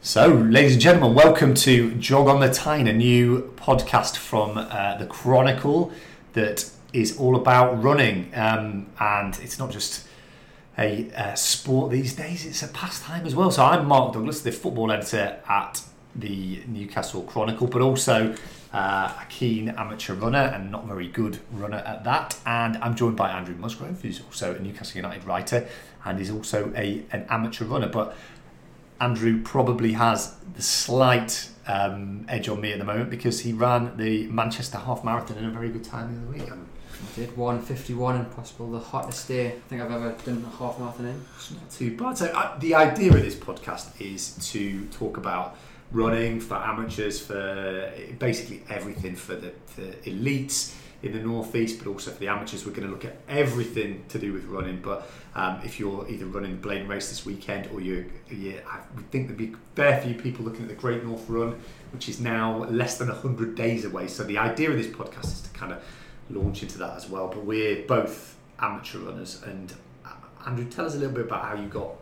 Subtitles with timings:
[0.00, 4.96] So, ladies and gentlemen, welcome to Jog on the Tyne, a new podcast from uh,
[4.96, 5.90] the Chronicle
[6.34, 8.30] that is all about running.
[8.32, 10.06] Um, and it's not just
[10.78, 13.50] a uh, sport these days, it's a pastime as well.
[13.50, 15.82] So, I'm Mark Douglas, the football editor at
[16.14, 18.36] the Newcastle Chronicle, but also
[18.72, 22.38] uh, a keen amateur runner and not very good runner at that.
[22.46, 25.66] And I'm joined by Andrew Musgrove, who's also a Newcastle United writer
[26.04, 27.88] and is also a an amateur runner.
[27.88, 28.16] But
[29.00, 33.96] Andrew probably has the slight um, edge on me at the moment because he ran
[33.96, 36.52] the Manchester Half Marathon in a very good time the other week.
[36.52, 40.78] I did 151 and possible the hottest day I think I've ever done a half
[40.80, 41.24] marathon in.
[41.36, 42.18] It's not too bad.
[42.18, 45.56] So uh, the idea of this podcast is to talk about
[45.92, 52.10] running for amateurs, for basically everything for the, the elites in the northeast, but also
[52.10, 52.66] for the amateurs.
[52.66, 54.80] We're going to look at everything to do with running.
[54.82, 55.08] But
[55.38, 58.80] um, if you're either running the Blaydon Race this weekend, or you, you I
[59.12, 61.56] think there'd be a fair few people looking at the Great North Run,
[61.92, 64.08] which is now less than hundred days away.
[64.08, 65.82] So the idea of this podcast is to kind of
[66.28, 67.28] launch into that as well.
[67.28, 69.72] But we're both amateur runners, and
[70.04, 70.10] uh,
[70.44, 71.94] Andrew, tell us a little bit about how you got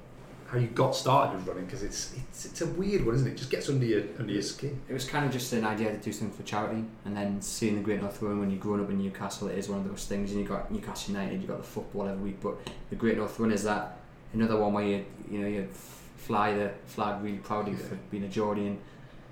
[0.48, 3.32] how you got started with running because it's, it's it's a weird one, isn't it?
[3.32, 3.36] it?
[3.36, 4.80] Just gets under your under your skin.
[4.88, 7.76] It was kind of just an idea to do something for charity, and then seeing
[7.76, 10.06] the Great North Run when you're growing up in Newcastle, it is one of those
[10.06, 10.30] things.
[10.30, 12.56] And you got Newcastle United, you got the football every week, but
[12.90, 13.98] the Great North Run is that
[14.32, 15.68] another one where you you know you
[16.16, 17.78] fly the flag really proudly yeah.
[17.78, 18.76] for being a Geordian.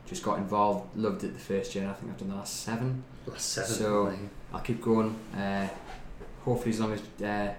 [0.06, 1.84] Just got involved, loved it the first year.
[1.84, 3.02] and I think I've done the last seven.
[3.26, 3.70] Last seven.
[3.70, 4.18] So
[4.52, 5.16] I'll keep going.
[5.34, 5.66] Uh,
[6.44, 7.54] hopefully, as long as uh,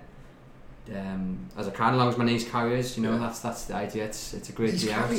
[0.93, 3.19] um, as I can, as long as my knees carry us, you know, yeah.
[3.19, 4.05] that's that's the idea.
[4.05, 5.09] It's it's a great out.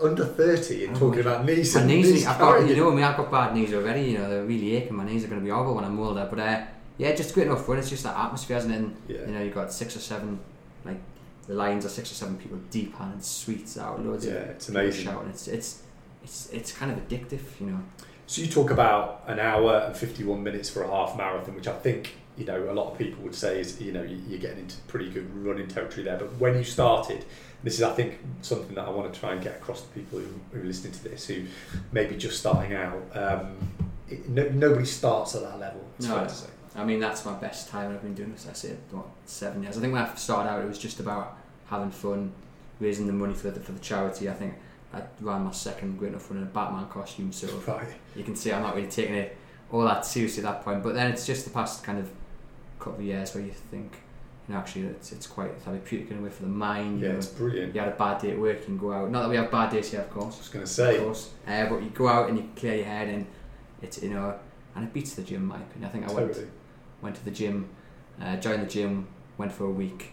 [0.00, 1.74] Under thirty and talking about knees.
[1.74, 4.10] My knees, knees I've got, you know, I mean, I've got bad knees already.
[4.10, 4.94] You know, they're really aching.
[4.96, 6.26] My knees are going to be horrible when I'm older.
[6.30, 6.62] But uh,
[6.98, 7.78] yeah, just great enough fun.
[7.78, 8.90] It's just that atmosphere, isn't it?
[9.08, 9.26] yeah.
[9.26, 10.38] You know, you've got six or seven,
[10.84, 11.00] like
[11.46, 14.68] the lines are six or seven people deep and sweets out, loads yeah, of it's
[14.68, 15.04] amazing.
[15.04, 15.30] shouting.
[15.30, 15.82] It's it's
[16.22, 17.80] it's it's kind of addictive, you know.
[18.28, 21.68] So you talk about an hour and fifty one minutes for a half marathon, which
[21.68, 24.60] I think you know a lot of people would say is you know you're getting
[24.60, 26.18] into pretty good running territory there.
[26.18, 27.24] But when you started,
[27.62, 30.18] this is I think something that I want to try and get across to people
[30.18, 31.46] who, who are listening to this who
[31.92, 33.02] maybe just starting out.
[33.14, 33.56] Um,
[34.08, 35.84] it, no, nobody starts at that level.
[35.98, 36.28] It's no,
[36.76, 37.90] I mean that's my best time.
[37.90, 38.46] I've been doing this.
[38.48, 39.78] I say what seven years.
[39.78, 41.38] I think when I started out, it was just about
[41.68, 42.32] having fun,
[42.80, 44.28] raising the money for the for the charity.
[44.28, 44.54] I think
[44.92, 47.88] I ran my second Great North Run in a Batman costume, so right.
[48.14, 49.36] you can see I'm not really taking it
[49.72, 50.82] all that seriously at that point.
[50.82, 52.08] But then it's just the past kind of
[52.78, 53.98] couple of years where you think,
[54.48, 57.00] you know, actually it's, it's quite therapeutic in a way for the mind.
[57.00, 57.74] Yeah, know, it's brilliant.
[57.74, 59.10] You had a bad day at work, you can go out.
[59.10, 60.36] Not that we have bad days here, of course.
[60.36, 60.96] I was going to say.
[60.98, 61.30] Of course.
[61.46, 63.26] Uh, but you go out and you clear your head and
[63.82, 64.38] it's, you know,
[64.74, 65.88] and it beats the gym, in my opinion.
[65.88, 66.32] I think I totally.
[66.32, 66.50] went,
[67.02, 67.68] went to the gym,
[68.20, 69.08] uh, joined the gym,
[69.38, 70.12] went for a week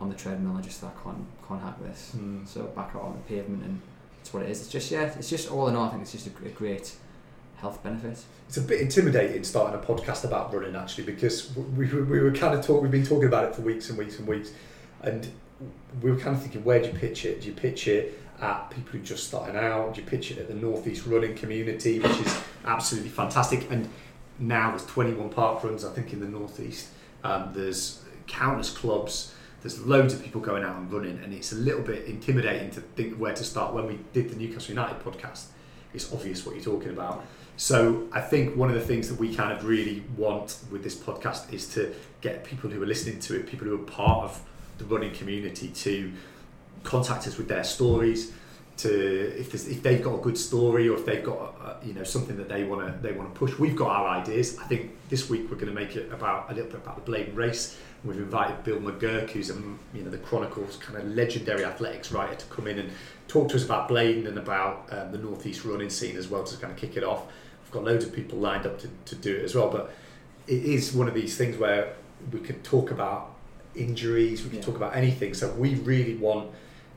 [0.00, 0.56] on the treadmill.
[0.56, 2.12] I just thought, I can't, can't hack this.
[2.16, 2.46] Mm.
[2.46, 3.80] So back out on the pavement and
[4.20, 4.60] it's what it is.
[4.60, 6.94] It's just, yeah, it's just all in all, I think it's just a, a great
[7.60, 8.24] health benefits.
[8.46, 12.58] It's a bit intimidating starting a podcast about running actually because we, we were kind
[12.58, 14.52] of talk we've been talking about it for weeks and weeks and weeks,
[15.02, 15.30] and
[16.02, 17.40] we were kind of thinking where do you pitch it?
[17.40, 19.94] Do you pitch it at people who just starting out?
[19.94, 23.70] Do you pitch it at the northeast running community, which is absolutely fantastic?
[23.70, 23.88] And
[24.38, 26.88] now there's 21 park runs I think in the northeast.
[27.24, 29.34] Um, there's countless clubs.
[29.60, 32.80] There's loads of people going out and running, and it's a little bit intimidating to
[32.80, 33.74] think where to start.
[33.74, 35.46] When we did the Newcastle United podcast,
[35.92, 37.24] it's obvious what you're talking about.
[37.58, 40.94] So I think one of the things that we kind of really want with this
[40.94, 44.40] podcast is to get people who are listening to it, people who are part of
[44.78, 46.12] the running community, to
[46.84, 48.32] contact us with their stories.
[48.76, 52.04] To if if they've got a good story or if they've got uh, you know
[52.04, 54.56] something that they want to they want to push, we've got our ideas.
[54.60, 57.10] I think this week we're going to make it about a little bit about the
[57.10, 57.76] Blaydon race.
[58.04, 62.36] We've invited Bill McGuirk, who's a, you know the Chronicles kind of legendary athletics writer,
[62.36, 62.92] to come in and
[63.26, 66.56] talk to us about Blaydon and about um, the northeast running scene as well to
[66.56, 67.24] kind of kick it off.
[67.68, 69.68] I've got loads of people lined up to, to do it as well.
[69.68, 69.90] But
[70.46, 71.94] it is one of these things where
[72.32, 73.34] we could talk about
[73.74, 74.64] injuries, we could yeah.
[74.64, 75.34] talk about anything.
[75.34, 76.50] So we really want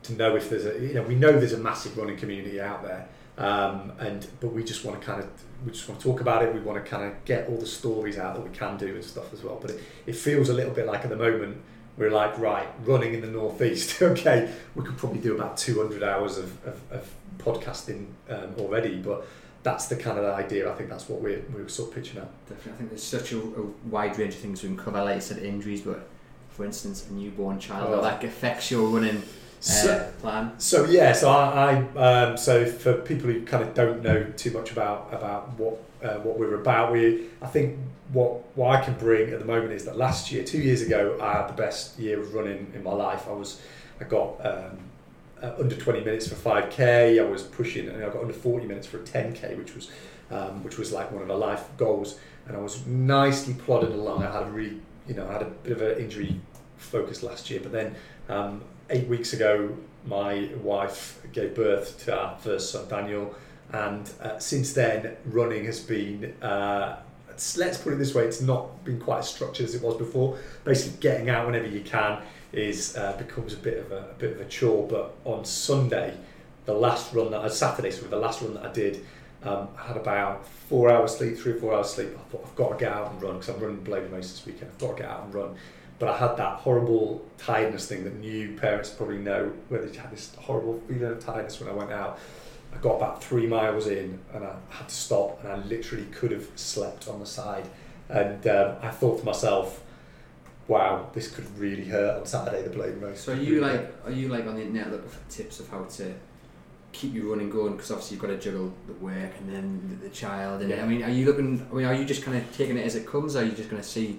[0.04, 2.82] to know if there's a, you know, we know there's a massive running community out
[2.82, 3.06] there.
[3.36, 5.28] Um, and but we just want to kind of
[5.66, 6.54] we just want to talk about it.
[6.54, 9.04] We want to kind of get all the stories out that we can do and
[9.04, 9.58] stuff as well.
[9.60, 11.58] But it, it feels a little bit like at the moment
[11.98, 14.00] we're like right running in the northeast.
[14.02, 19.26] okay, we could probably do about 200 hours of, of, of podcasting um, already, but
[19.62, 20.70] that's the kind of idea.
[20.70, 22.48] I think that's what we're we were sort of pitching at.
[22.48, 25.02] Definitely, I think there's such a, a wide range of things we can cover.
[25.02, 26.08] Like you said, injuries, but
[26.50, 28.02] for instance, a newborn child, oh.
[28.02, 29.18] that affects your running.
[29.18, 30.58] Uh, so, plan.
[30.58, 34.50] So yeah, so I, I um, so for people who kind of don't know too
[34.50, 37.78] much about about what uh, what we're about, we I think
[38.12, 41.16] what what I can bring at the moment is that last year, two years ago,
[41.22, 43.28] I had the best year of running in my life.
[43.28, 43.60] I was
[44.00, 44.78] I got um,
[45.42, 47.20] uh, under 20 minutes for 5k.
[47.20, 49.90] I was pushing, and I got under 40 minutes for a 10k, which was
[50.30, 52.18] um, which was like one of my life goals.
[52.46, 54.22] And I was nicely plodding along.
[54.22, 56.40] I had a really, you know, I had a bit of an injury
[56.76, 57.94] focus last year, but then
[58.28, 63.34] um, eight weeks ago, my wife gave birth to our first son, Daniel,
[63.72, 66.34] and uh, since then, running has been.
[66.42, 66.96] Uh,
[67.56, 70.38] let's put it this way: it's not been quite as structured as it was before.
[70.64, 72.20] Basically, getting out whenever you can
[72.52, 74.86] is uh, becomes a bit of a, a, bit of a chore.
[74.86, 76.14] But on Sunday,
[76.64, 79.04] the last run that I uh, Saturday, so the last run that I did,
[79.42, 82.10] um, I had about four hours sleep, three or four hours sleep.
[82.14, 84.46] I thought I've got to get out and run because I'm running Blaydon Race this
[84.46, 84.70] weekend.
[84.72, 85.56] I've got to get out and run.
[85.98, 90.10] But I had that horrible tiredness thing that new parents probably know, where they had
[90.10, 92.18] this horrible feeling of tiredness when I went out.
[92.74, 96.32] I got about three miles in and I had to stop, and I literally could
[96.32, 97.68] have slept on the side.
[98.08, 99.82] And um, I thought to myself,
[100.72, 103.20] wow, this could really hurt on Saturday, the Blaydon Race.
[103.20, 105.84] So are you like, are you like on the internet looking for tips of how
[105.84, 106.14] to
[106.92, 107.74] keep you running going?
[107.74, 110.62] Because obviously you've got to juggle the work and then the, the child.
[110.62, 110.82] And yeah.
[110.82, 111.66] I mean, are you looking?
[111.70, 113.36] I mean, are you just kind of taking it as it comes?
[113.36, 114.18] Or are you just going to see?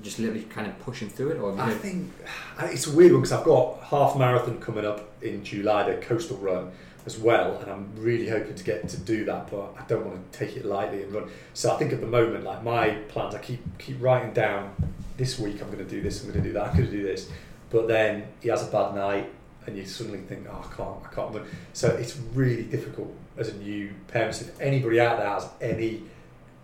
[0.00, 2.12] Just literally kind of pushing through it, or I think
[2.60, 6.36] it's a weird one because I've got half marathon coming up in July, the coastal
[6.36, 6.70] run
[7.04, 10.32] as well, and I'm really hoping to get to do that, but I don't want
[10.32, 11.28] to take it lightly and run.
[11.52, 14.72] So I think at the moment, like my plans, I keep keep writing down
[15.18, 16.96] this week I'm going to do this, I'm going to do that, I'm going to
[16.96, 17.28] do this.
[17.68, 19.30] But then he has a bad night,
[19.66, 21.46] and you suddenly think, oh, I can't, I can't.
[21.74, 24.40] So it's really difficult as a new parent.
[24.40, 26.04] If anybody out there has any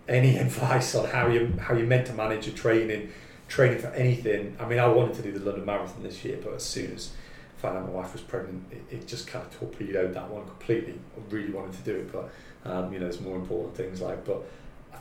[0.07, 3.11] any advice on how you how you're meant to manage your training,
[3.47, 4.57] training for anything.
[4.59, 7.11] I mean, I wanted to do the London Marathon this year, but as soon as
[7.57, 10.45] I found out my wife was pregnant, it, it just kind of torpedoed that one
[10.45, 10.99] completely.
[11.15, 12.29] I really wanted to do it, but
[12.69, 14.43] um, you know, there's more important things like, but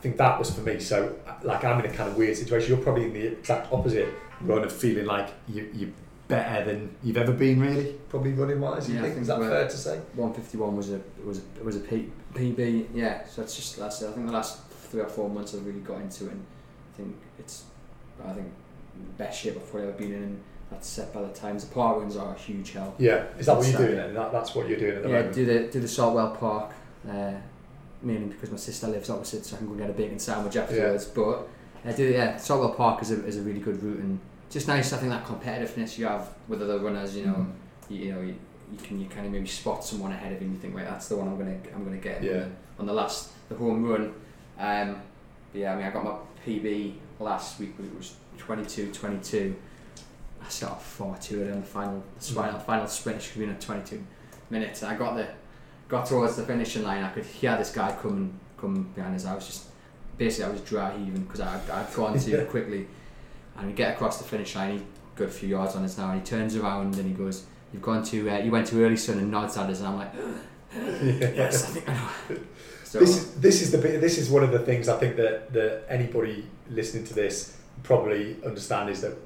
[0.04, 0.78] think that was for me.
[0.80, 2.68] So, like, I'm in a kind of weird situation.
[2.68, 4.12] You're probably in the exact opposite
[4.42, 5.90] run of feeling like you, you're
[6.28, 7.94] better than you've ever been, really.
[8.10, 8.86] Probably running wise.
[8.86, 9.12] You yeah, think?
[9.12, 9.96] I think is that fair to say?
[10.14, 12.88] 151 was a was a, was a P, PB.
[12.92, 13.26] Yeah.
[13.26, 14.02] So that's just that's.
[14.02, 16.32] I think the last three or four months I've really got into it.
[16.32, 16.44] And
[16.92, 17.64] I think it's.
[18.22, 18.52] I think
[18.94, 20.40] the best shape I've probably ever been in.
[20.70, 21.64] That's set by the times.
[21.64, 22.96] The park runs are a huge help.
[22.98, 23.96] Yeah, is that what you're doing?
[23.96, 24.14] Then?
[24.14, 25.36] That, that's what you're doing at the yeah, moment.
[25.36, 26.72] Yeah, do the do the Saltwell Park.
[27.08, 27.32] Uh,
[28.04, 31.06] mainly because my sister lives opposite, so I can go get a bacon sandwich afterwards.
[31.06, 31.12] Yeah.
[31.14, 31.48] But
[31.84, 34.18] I do, yeah, Saltwell Park is a, is a really good route and
[34.50, 34.92] just nice.
[34.92, 37.52] I think that competitiveness you have with other runners, you know, mm.
[37.88, 38.36] you, you, know, you,
[38.72, 40.86] you, can you kind of maybe spot someone ahead of you and you think, right,
[40.86, 42.32] that's the one I'm gonna I'm gonna get yeah.
[42.32, 44.14] on, the, on the last the home run.
[44.58, 45.00] Um,
[45.52, 46.16] yeah, I mean, I got my
[46.46, 47.74] PB last week.
[47.78, 49.56] It was 22, 22.
[50.40, 52.66] I far to it in the final, the final, mm.
[52.66, 53.22] final sprint.
[53.22, 54.04] Should be in 22
[54.50, 54.82] minutes.
[54.82, 55.28] I got the
[55.88, 59.26] got towards the finishing line, I could hear this guy coming come behind us.
[59.26, 59.66] I was just
[60.16, 62.86] basically I was dry heaving because I I'd gone too quickly,
[63.56, 64.78] and we get across the finish line.
[64.78, 64.84] He
[65.16, 67.82] got a few yards on us now, and he turns around and he goes, "You've
[67.82, 68.30] gone too.
[68.30, 70.12] Uh, you went too early, son," and nods at us, and I'm like,
[71.36, 72.40] "Yes, I think I know."
[72.84, 75.52] So, this is this is the this is one of the things I think that
[75.52, 79.16] that anybody listening to this probably understand is that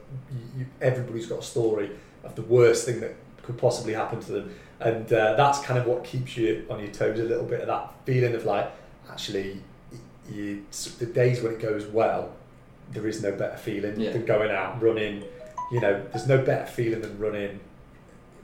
[0.57, 1.91] you, everybody's got a story
[2.25, 5.87] of the worst thing that could possibly happen to them and uh, that's kind of
[5.87, 8.71] what keeps you on your toes a little bit of that feeling of like
[9.11, 9.61] actually
[10.31, 10.65] you,
[10.99, 12.33] the days when it goes well
[12.93, 14.13] there is no better feeling yeah.
[14.13, 15.25] than going out running.
[15.71, 17.61] You know there's no better feeling than running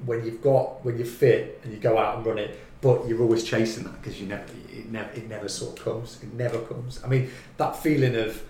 [0.05, 3.23] when you've got when you're fit and you go out and run it but you're
[3.23, 6.23] always chasing that because you never it never it never sort of comes.
[6.23, 7.01] It never comes.
[7.03, 8.43] I mean that feeling of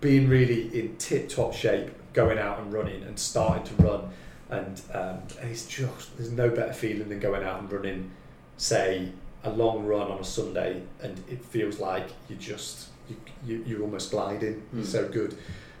[0.00, 4.10] being really in tip top shape going out and running and starting to run
[4.54, 8.10] and um, and it's just there's no better feeling than going out and running,
[8.56, 9.10] say
[9.42, 13.82] a long run on a Sunday, and it feels like you just you, you you're
[13.82, 14.62] almost gliding.
[14.74, 14.80] Mm.
[14.80, 15.36] It's so good,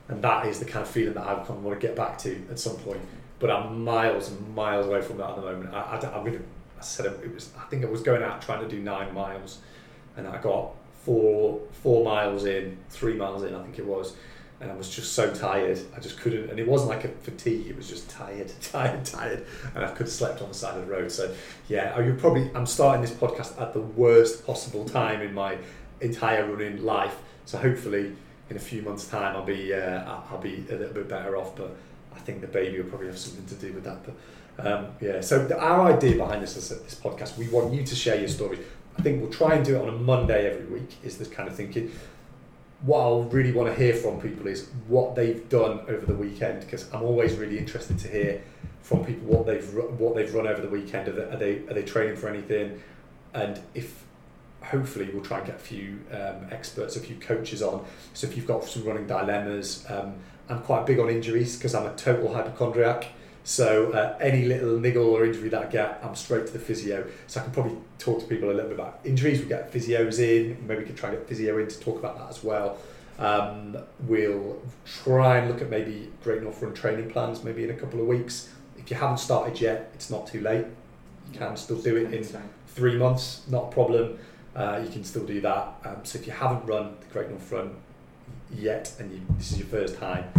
[0.08, 2.18] and that is the kind of feeling that I kind of want to get back
[2.18, 3.00] to at some point.
[3.38, 5.74] But I'm miles and miles away from that at the moment.
[5.74, 6.40] I, I, I'm gonna.
[6.78, 7.52] I said it was.
[7.58, 9.58] I think I was going out trying to do nine miles,
[10.16, 10.72] and I got
[11.04, 14.16] four four miles in, three miles in, I think it was
[14.60, 15.78] and I was just so tired.
[15.96, 17.66] I just couldn't, and it wasn't like a fatigue.
[17.66, 20.86] It was just tired, tired, tired, and I could have slept on the side of
[20.86, 21.10] the road.
[21.10, 21.34] So,
[21.68, 22.50] yeah, you probably.
[22.54, 25.58] I'm starting this podcast at the worst possible time in my
[26.00, 27.16] entire running life.
[27.46, 28.12] So hopefully,
[28.50, 31.56] in a few months' time, I'll be uh, I'll be a little bit better off.
[31.56, 31.76] But
[32.14, 33.98] I think the baby will probably have something to do with that.
[34.04, 34.14] But
[34.56, 35.20] Um, yeah.
[35.20, 38.60] So the, our idea behind this this podcast, we want you to share your stories.
[38.96, 40.96] I think we'll try and do it on a Monday every week.
[41.02, 41.90] Is this kind of thinking?
[42.84, 46.60] What I'll really want to hear from people is what they've done over the weekend
[46.60, 48.42] because I'm always really interested to hear
[48.82, 51.08] from people what they've what they've run over the weekend.
[51.08, 52.82] Are they are they, are they training for anything?
[53.32, 54.04] And if
[54.62, 57.84] hopefully we'll try and get a few um, experts, a few coaches on.
[58.12, 60.14] So if you've got some running dilemmas, um,
[60.48, 63.08] I'm quite big on injuries because I'm a total hypochondriac.
[63.44, 67.06] So uh, any little niggle or injury that I get, I'm straight to the physio.
[67.26, 69.40] So I can probably talk to people a little bit about injuries.
[69.40, 70.66] We get physios in.
[70.66, 72.78] Maybe we can try and get physio in to talk about that as well.
[73.18, 77.74] Um, we'll try and look at maybe Great North Run training plans maybe in a
[77.74, 78.48] couple of weeks.
[78.78, 80.66] If you haven't started yet, it's not too late.
[81.30, 82.26] You can still do it in
[82.68, 84.18] three months, not a problem.
[84.56, 85.74] Uh, you can still do that.
[85.84, 87.76] Um, so if you haven't run the Great North Run
[88.52, 90.32] yet and you, this is your first time,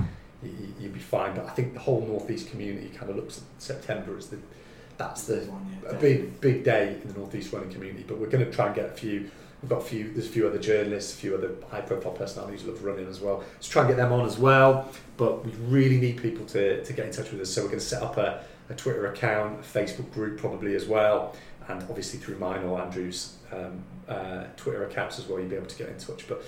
[0.45, 1.35] you, you'll be fine.
[1.35, 4.37] But I think the whole northeast community kind of looks at September as the
[4.97, 5.49] that's the
[5.89, 8.05] a big big day in the northeast running community.
[8.07, 9.29] But we're going to try and get a few.
[9.61, 10.11] We've got a few.
[10.13, 13.19] There's a few other journalists, a few other high profile personalities who love running as
[13.19, 13.43] well.
[13.55, 14.91] Let's try and get them on as well.
[15.17, 17.51] But we really need people to, to get in touch with us.
[17.51, 20.85] So we're going to set up a, a Twitter account, a Facebook group probably as
[20.85, 21.35] well,
[21.67, 25.39] and obviously through mine or Andrew's um, uh, Twitter accounts as well.
[25.39, 26.27] You'll be able to get in touch.
[26.27, 26.43] But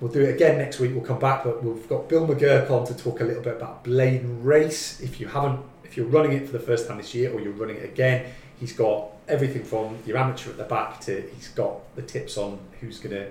[0.00, 0.92] We'll do it again next week.
[0.92, 3.84] We'll come back, but we've got Bill McGuirk on to talk a little bit about
[3.84, 5.00] Blaydon Race.
[5.00, 7.52] If you haven't, if you're running it for the first time this year or you're
[7.52, 8.26] running it again,
[8.58, 12.58] he's got everything from your amateur at the back to he's got the tips on
[12.80, 13.30] who's going to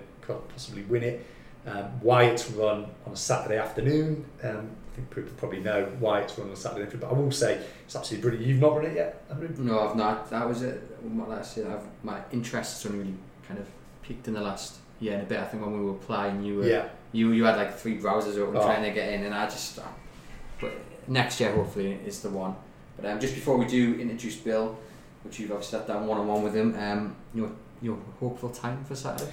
[0.49, 1.25] possibly win it,
[1.67, 4.25] um, why it's run on a Saturday afternoon.
[4.41, 7.19] Um, I think people probably know why it's run on a Saturday afternoon, but I
[7.19, 8.47] will say it's absolutely brilliant.
[8.47, 9.49] You've not run it yet, Andrew?
[9.57, 10.29] No, I've not.
[10.29, 10.81] That was it.
[11.27, 13.17] Last year, I've, my interest has only really
[13.47, 13.67] kind of
[14.01, 15.39] peaked in the last yeah, in a bit.
[15.39, 16.87] I think when we were playing, you were yeah.
[17.11, 18.63] you you had like three browsers open oh.
[18.63, 19.79] trying to get in, and I just.
[19.79, 19.83] Uh,
[20.61, 20.73] but
[21.07, 22.55] next year, hopefully, is the one.
[22.95, 24.77] But um, just before we do introduce Bill,
[25.23, 28.83] which you've obviously sat down one on one with him, um, your your hopeful time
[28.85, 29.31] for Saturday.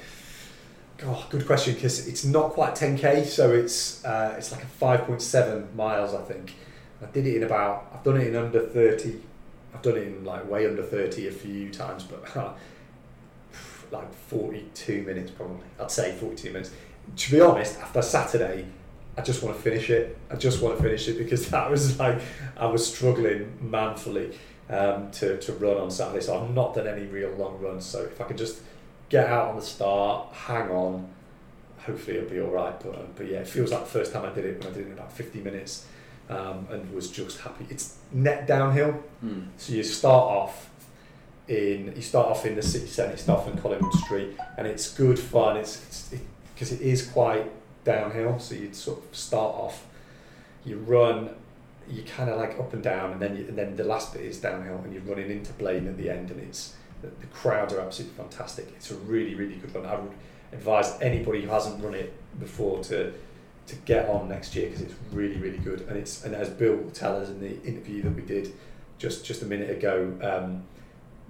[1.03, 5.75] Oh, good question because it's not quite 10k, so it's uh, it's like a 5.7
[5.75, 6.55] miles, I think.
[7.01, 7.87] I did it in about.
[7.95, 9.21] I've done it in under 30.
[9.73, 12.25] I've done it in like way under 30 a few times, but
[13.93, 15.67] like 42 minutes probably.
[15.81, 16.71] I'd say 42 minutes.
[17.17, 18.67] To be honest, after Saturday,
[19.17, 20.17] I just want to finish it.
[20.31, 22.21] I just want to finish it because that was like
[22.57, 24.37] I was struggling manfully
[24.69, 26.25] um, to, to run on Saturday.
[26.25, 27.85] So I've not done any real long runs.
[27.85, 28.61] So if I could just
[29.09, 31.09] get out on the start, hang on,
[31.79, 32.79] hopefully it'll be all right.
[32.81, 34.75] But, um, but yeah, it feels like the first time I did it when I
[34.75, 35.87] did it in about 50 minutes
[36.29, 37.67] um, and was just happy.
[37.69, 39.03] It's net downhill.
[39.25, 39.49] Mm.
[39.57, 40.70] So you start off
[41.51, 44.95] in you start off in the city centre, start off in Collingwood Street, and it's
[44.95, 45.57] good fun.
[45.57, 46.11] It's
[46.55, 47.51] because it, it is quite
[47.85, 49.87] downhill, so you sort of start off,
[50.65, 51.31] you run,
[51.89, 54.23] you kind of like up and down, and then you, and then the last bit
[54.23, 57.75] is downhill, and you're running into Blaydon at the end, and it's the, the crowds
[57.75, 58.69] are absolutely fantastic.
[58.77, 59.87] It's a really really good run.
[59.87, 60.13] I would
[60.53, 63.13] advise anybody who hasn't run it before to
[63.67, 66.77] to get on next year because it's really really good, and it's and as Bill
[66.77, 68.53] will tell us in the interview that we did
[68.99, 70.17] just just a minute ago.
[70.23, 70.63] Um,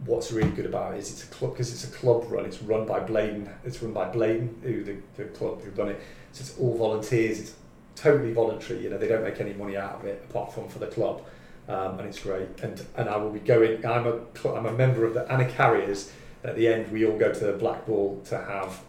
[0.04, 2.44] what's really good about it is it's a club because it's a club run.
[2.44, 3.48] It's run by Blaydon.
[3.64, 6.00] It's run by Blaydon, who the, the club who run it.
[6.32, 7.40] So it's all volunteers.
[7.40, 7.54] It's
[7.96, 8.82] totally voluntary.
[8.82, 11.22] You know, they don't make any money out of it apart from for the club,
[11.68, 12.48] um, and it's great.
[12.62, 13.84] And and I will be going.
[13.84, 16.12] I'm a I'm a member of the Anna Carriers.
[16.42, 18.80] At the end, we all go to the Black Ball to have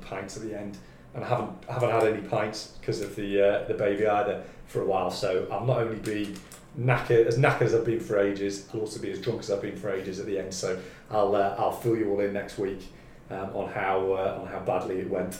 [0.00, 0.78] pints at the end.
[1.14, 4.44] And I haven't I haven't had any pints because of the uh, the baby either
[4.66, 5.10] for a while.
[5.10, 6.36] So I'll not only be
[6.78, 8.68] knackered, as knackered as I've been for ages.
[8.72, 10.52] I'll also be as drunk as I've been for ages at the end.
[10.52, 12.92] So I'll uh, I'll fill you all in next week
[13.30, 15.38] um, on how uh, on how badly it went.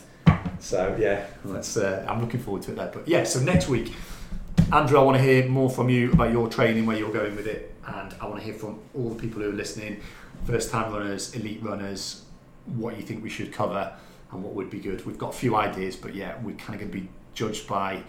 [0.58, 1.76] So yeah, let's.
[1.76, 2.76] Uh, I'm looking forward to it.
[2.76, 2.90] There.
[2.92, 3.94] But yeah, so next week,
[4.72, 7.46] Andrew, I want to hear more from you about your training, where you're going with
[7.46, 10.00] it, and I want to hear from all the people who are listening,
[10.44, 12.25] first time runners, elite runners,
[12.66, 13.92] what you think we should cover
[14.32, 15.04] and what would be good.
[15.06, 18.02] We've got a few ideas, but yeah, we're kind of going to be judged by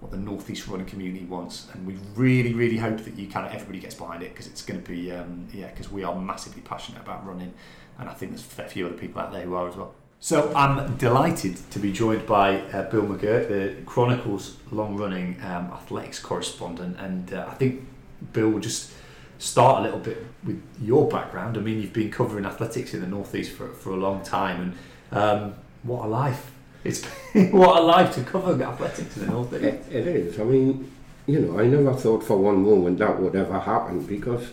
[0.00, 3.52] what the northeast running community wants, and we really, really hope that you kind of
[3.52, 6.62] everybody gets behind it because it's going to be um, yeah because we are massively
[6.62, 7.52] passionate about running,
[7.98, 9.94] and I think there's a few other people out there who are as well.
[10.18, 16.18] So I'm delighted to be joined by uh, Bill McGuirk, the Chronicles long-running um, athletics
[16.18, 17.86] correspondent, and uh, I think
[18.32, 18.92] Bill will just
[19.38, 21.58] start a little bit with your background.
[21.58, 24.74] I mean, you've been covering athletics in the northeast for, for a long time,
[25.12, 26.50] and um, what a life
[26.86, 27.04] it's
[27.52, 30.38] what a life to cover athletics in the North it, it is.
[30.38, 30.90] I mean,
[31.26, 34.48] you know, I never thought for one moment that would ever happen because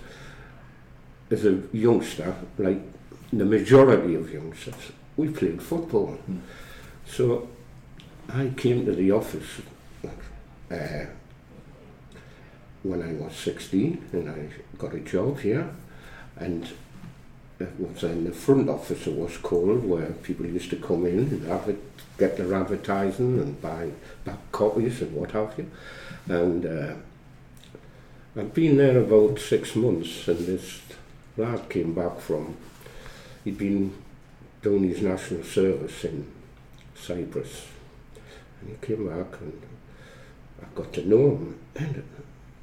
[1.30, 2.82] as a youngster, like
[3.32, 6.18] the majority of youngsters, we played football.
[6.30, 6.40] Mm.
[7.06, 7.48] So
[8.30, 9.62] I came to the office
[10.72, 11.06] uh,
[12.84, 15.70] when I was 16 and I got a job here
[16.38, 16.83] and it was in
[18.26, 21.82] the front office it was called where people used to come in and
[22.18, 23.92] get their advertising and buy
[24.26, 25.70] back copies and what have you
[26.28, 26.94] and uh,
[28.36, 30.82] I'd been there about six months and this
[31.38, 32.58] lad came back from
[33.44, 33.94] he'd been
[34.62, 36.28] doing his national service in
[36.96, 37.68] Cyprus
[38.62, 39.62] and he came back and
[40.62, 42.04] I got to know him and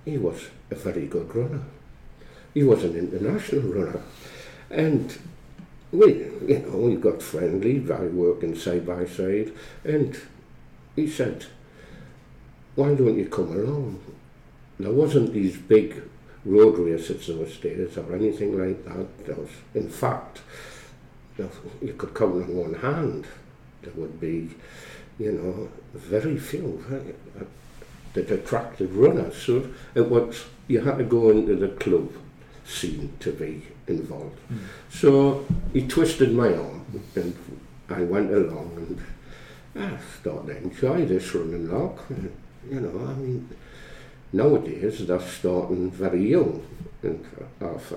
[0.05, 1.63] he was a very good runner.
[2.55, 4.03] He was an international runner.
[4.71, 5.17] And
[5.93, 6.15] we,
[6.47, 9.53] you know, we got friendly by working side by side.
[9.85, 10.19] And
[10.95, 11.47] he said,
[12.77, 14.01] why don't you come along?
[14.79, 16.03] There wasn't these big
[16.45, 19.27] road races those days or anything like that.
[19.27, 20.41] There was, in fact,
[21.37, 23.27] you could count on one hand.
[23.83, 24.51] There would be,
[25.19, 27.45] you know, very few uh,
[28.15, 29.37] that attracted runners.
[29.37, 32.13] So it was you had to go into the club
[32.71, 34.39] scene to be involved.
[34.53, 34.59] Mm.
[34.91, 36.85] So he twisted my arm
[37.15, 37.37] and
[37.89, 38.99] I went along
[39.75, 42.05] and I started to enjoy this running lock.
[42.71, 43.49] You know, I mean,
[44.33, 46.65] nowadays they're starting very young.
[47.03, 47.25] In
[47.59, 47.93] fact,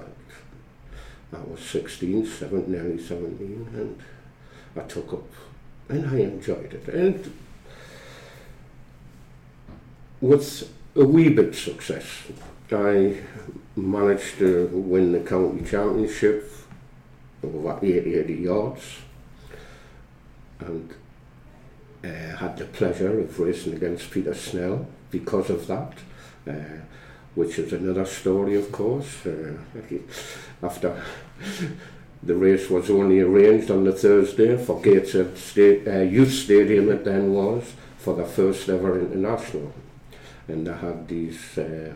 [1.34, 4.00] I was 16, 17, nearly 17, and
[4.76, 5.30] I took up
[5.90, 6.88] and I enjoyed it.
[6.88, 7.34] And
[10.22, 12.06] with a wee bit success.
[12.72, 13.18] I
[13.76, 16.52] managed to win the county championship
[17.44, 18.98] over 80 yards
[20.60, 20.94] and
[22.04, 25.94] uh, had the pleasure of racing against Peter Snell because of that,
[26.48, 26.82] uh,
[27.36, 29.26] which is another story, of course.
[29.26, 29.58] Uh,
[30.62, 31.02] after
[32.22, 37.04] the race was only arranged on the Thursday for Gateshead State, uh, Youth Stadium, it
[37.04, 39.74] then was, for the first ever international
[40.48, 41.94] and they had these uh,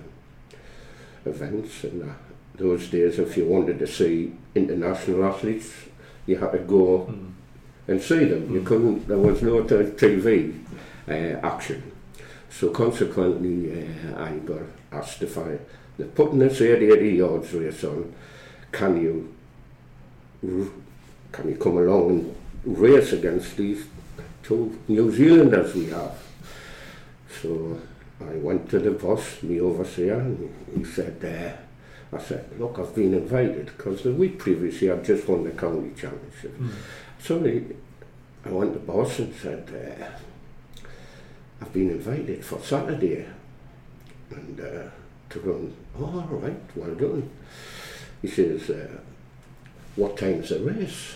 [1.27, 2.13] events and uh,
[2.55, 5.71] those days if you wanted to see international athletes
[6.25, 7.31] you had to go mm.
[7.87, 8.53] and see them mm.
[8.53, 10.59] you couldn't there was no TV
[11.07, 11.11] uh,
[11.45, 11.91] action
[12.49, 14.61] so consequently uh, I got
[14.91, 15.59] asked if I
[15.97, 18.13] they're putting this 80, 80 yards race on
[18.71, 19.33] can you
[21.31, 23.85] can you come along and race against these
[24.43, 26.17] two New Zealanders we have
[27.41, 27.79] so
[28.19, 32.95] I went to the boss, the overseer, and he said, uh, I said, look, I've
[32.95, 36.57] been invited because the week previously I'd just won the county championship.
[36.57, 36.71] Mm.
[37.19, 37.63] So he,
[38.45, 40.05] I went to the boss and said, uh,
[41.61, 43.25] I've been invited for Saturday
[44.31, 44.89] and uh,
[45.29, 45.75] to run.
[45.99, 47.29] Oh, all right, well done.
[48.21, 48.97] He says, uh,
[49.95, 51.15] what time's the race?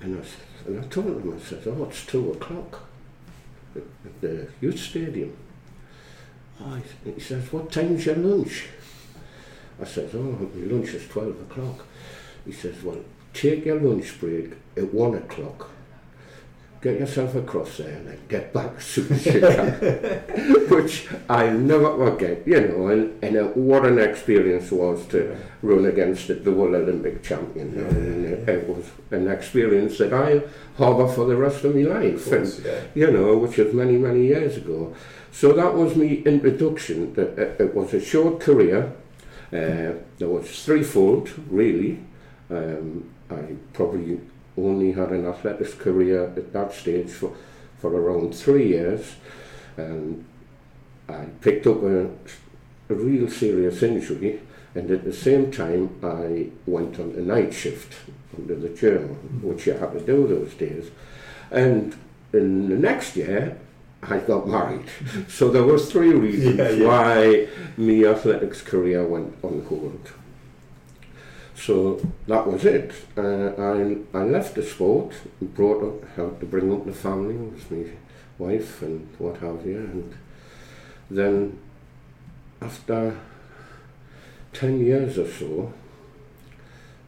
[0.00, 2.84] And I, and I told him, I said, oh, it's two o'clock
[3.76, 5.36] at the youth stadium.
[7.04, 8.66] He says, what time's your lunch?
[9.80, 11.86] I says, oh, my lunch is 12 o'clock.
[12.44, 12.98] He says, well,
[13.32, 15.70] take your lunch break at 1 o'clock.
[16.82, 19.70] Get yourself across there and then get back as soon as you can.
[20.70, 25.36] Which I'll never forget, you know, and, and uh, what an experience was to yeah.
[25.60, 27.74] run against the, the World Olympic champion.
[27.74, 30.40] Yeah, and it, it, was an experience that I
[30.78, 32.24] harbour for the rest of my life.
[32.24, 34.94] Course, and, you know, which was many, many years ago.
[35.32, 37.14] So that was my introduction.
[37.16, 38.92] It was a short career.
[39.52, 42.00] Uh, there was threefold, really.
[42.48, 44.20] Um, I probably
[44.66, 47.36] only had an athletics career at that stage for,
[47.78, 49.14] for around three years.
[49.76, 50.24] And
[51.08, 52.06] I picked up a,
[52.88, 54.40] a real serious injury
[54.74, 57.94] and at the same time I went on a night shift
[58.36, 60.90] under the German, which you had to do those days.
[61.50, 61.96] And
[62.32, 63.58] in the next year
[64.02, 64.86] I got married.
[65.28, 66.86] So there was three reasons yeah, yeah.
[66.86, 70.12] why my athletics career went on hold.
[71.64, 72.92] So that was it.
[73.16, 77.34] Uh, I, I left the sport, and brought up, helped to bring up the family
[77.34, 77.84] with my
[78.38, 79.78] wife and what have you.
[79.78, 80.14] And
[81.10, 81.58] then
[82.62, 83.16] after
[84.54, 85.72] 10 years or so,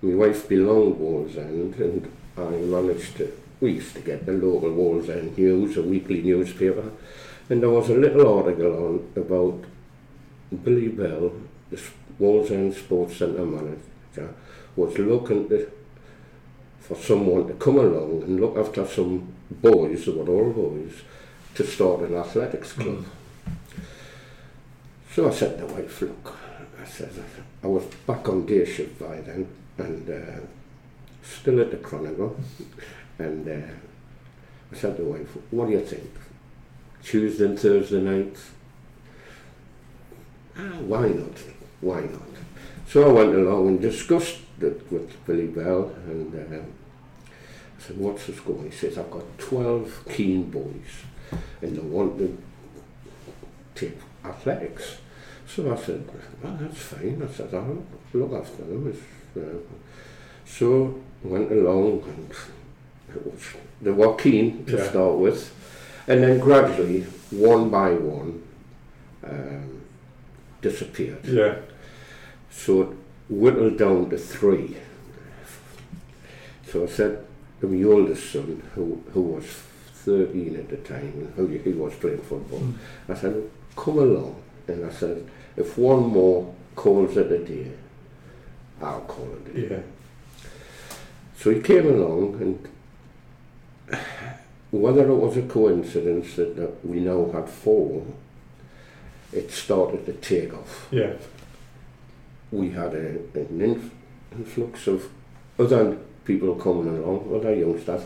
[0.03, 5.39] my wife belonged Wallsend and I managed to we used to get the local Wallsend
[5.39, 6.91] News, a weekly newspaper,
[7.49, 9.65] and there was a little article on about
[10.65, 11.33] Billy Bell,
[11.71, 11.81] the
[12.21, 13.79] Wallsend Sports Centre manager,
[14.77, 15.49] was looking
[16.81, 21.03] for someone to come along and look after some boys, they were all boys,
[21.55, 22.99] to start an athletics club.
[22.99, 23.05] Mm.
[25.15, 26.37] So I said to the wife, look,
[26.81, 27.11] I said,
[27.63, 29.47] I was back on day shift by then,
[29.79, 30.41] and uh,
[31.23, 32.37] still at the Chronicle.
[33.19, 33.73] And uh,
[34.73, 36.11] I said to the wife, what do you think?
[37.03, 38.51] Tuesday and Thursday nights,
[40.57, 41.39] ah, why not?
[41.81, 42.32] Why not?
[42.93, 48.27] So I went along and discussed it with Billy Bell and uh, I said, what's
[48.27, 48.63] the score?
[48.65, 51.07] He says, I've got 12 keen boys
[51.63, 52.37] and they want to
[53.75, 54.99] take athletics.
[55.47, 56.07] So I said,
[56.43, 57.27] well, that's fine.
[57.27, 59.03] I said, I'll look after them.
[59.35, 59.41] Uh,
[60.45, 62.31] so went along and
[63.17, 63.43] it was,
[63.81, 64.91] they were keen to yeah.
[64.91, 65.51] start with.
[66.07, 68.43] And then gradually, one by one,
[69.25, 69.81] um,
[70.61, 71.25] disappeared.
[71.25, 71.55] Yeah.
[72.53, 72.89] So it
[73.29, 74.77] whittled down to three.
[76.71, 77.27] So I said
[77.61, 81.95] to my oldest son, who, who was 13 at the time, and who he was
[81.95, 82.75] playing football, mm.
[83.09, 84.41] I said, come along.
[84.69, 87.73] And I said, if one more calls it a day,
[88.81, 89.75] I'll call it a day.
[89.75, 89.83] Yeah.
[91.37, 93.99] So he came along and
[94.71, 98.07] whether it was a coincidence that, that we now had four,
[99.33, 100.89] it started to take off.
[100.91, 101.15] Yeah.
[102.53, 103.89] We had a, an
[104.31, 105.09] influx of
[105.59, 108.03] other people coming along, other youngsters,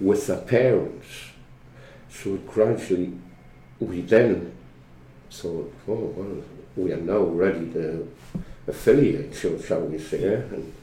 [0.00, 1.06] with their parents.
[2.10, 3.12] So gradually,
[3.80, 4.52] we then
[5.30, 6.42] thought, oh, well,
[6.76, 8.10] we are now ready to
[8.66, 10.22] affiliate, shall we say.
[10.22, 10.56] Yeah.
[10.56, 10.74] And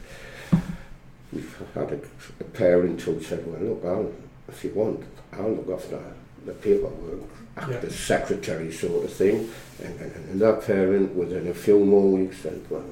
[1.32, 2.00] we've had a,
[2.40, 4.12] a parent who said, well, look, I'll,
[4.48, 6.00] if you want, I'll look after
[6.44, 7.20] the paperwork,
[7.56, 7.76] act yeah.
[7.78, 9.50] as secretary sort of thing.
[9.82, 12.84] And, and, and that parent, within a few more weeks, said, well,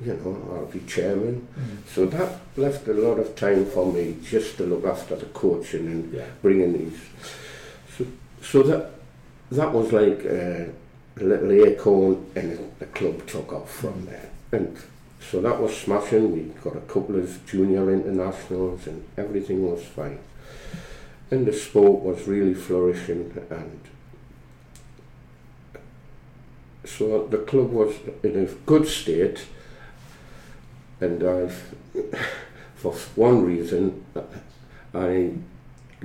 [0.00, 1.46] you know, I'll be chairman.
[1.58, 1.94] Mm.
[1.94, 5.86] So that left a lot of time for me just to look after the coaching
[5.86, 6.26] and yeah.
[6.42, 7.00] bringing these.
[7.96, 8.06] So,
[8.42, 8.90] so that
[9.50, 10.70] that was like a
[11.16, 14.06] little acorn, and the club took off from mm.
[14.06, 14.30] there.
[14.52, 14.76] And
[15.20, 16.32] so that was smashing.
[16.32, 20.20] We got a couple of junior internationals, and everything was fine
[21.30, 23.80] and the sport was really flourishing and
[26.96, 29.46] so the club was in a good state
[31.00, 31.48] and I
[32.76, 34.04] for one reason
[34.94, 35.32] I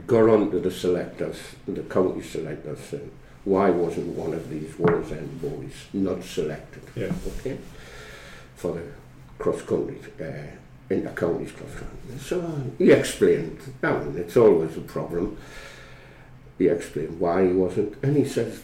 [0.07, 3.11] got on to the selectors the county selectors and
[3.45, 7.11] why wasn't one of these Wallsend boys not selected yeah.
[7.27, 7.57] okay
[8.55, 8.83] for the
[9.37, 11.69] cross country uh, in the county's club.
[12.19, 15.37] So he explained, I mean, it's always a problem.
[16.57, 18.61] He explained why he wasn't, and he says,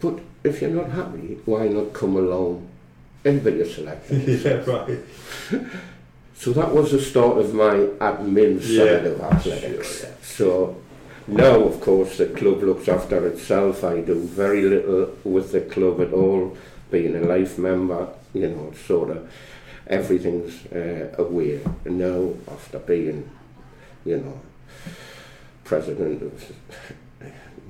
[0.00, 2.68] but if you're not happy, why not come along
[3.24, 4.14] and be a selector?
[4.16, 4.98] yeah, right.
[6.34, 10.00] so that was the start of my admin side yeah, of athletics.
[10.00, 10.16] Sure, yeah.
[10.22, 10.76] So
[11.26, 13.84] now, of course, the club looks after itself.
[13.84, 16.56] I do very little with the club at all,
[16.90, 19.30] being a life member, you know, sort of
[19.86, 21.14] everything's uh.
[21.84, 23.30] And now, after being,
[24.04, 24.40] you know,
[25.64, 26.52] president of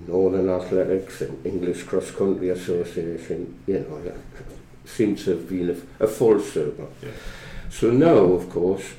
[0.06, 4.12] Northern Athletics and English Cross Country Association, you know,
[4.84, 6.90] seems to have been a, a full circle.
[7.02, 7.10] Yeah.
[7.70, 8.94] So now, of course,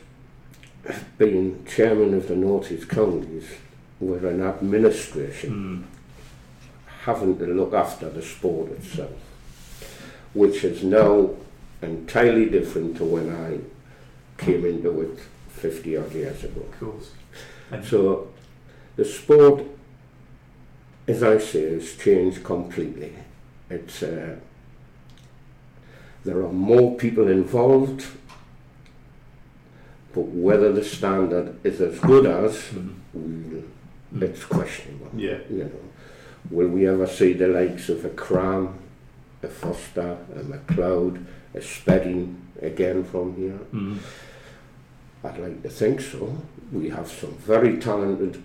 [1.18, 3.50] being chairman of the North East Counties,
[4.00, 6.94] we're an administration mm.
[7.04, 9.12] having to look after the sport itself,
[10.34, 11.32] which is now
[11.82, 13.60] entirely different to when I
[14.44, 16.62] came into it 50 odd years ago.
[16.62, 17.12] Of course.
[17.70, 18.32] And so
[18.96, 19.64] the sport,
[21.12, 23.14] as I say, has changed completely.
[23.70, 24.36] It's uh,
[26.26, 28.06] there are more people involved,
[30.14, 33.60] but whether the standard is as good as, mm-hmm.
[34.18, 34.22] mm.
[34.22, 35.10] it's questionable.
[35.16, 35.40] Yeah.
[35.50, 35.82] You know,
[36.50, 38.78] will we ever see the likes of a Cram,
[39.42, 41.26] a Foster, a McLeod?
[41.60, 43.60] spreading again from here.
[43.74, 43.98] Mm.
[45.24, 46.38] I'd like to think so.
[46.72, 48.42] We have some very talented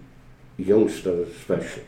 [0.56, 1.84] youngsters, especially,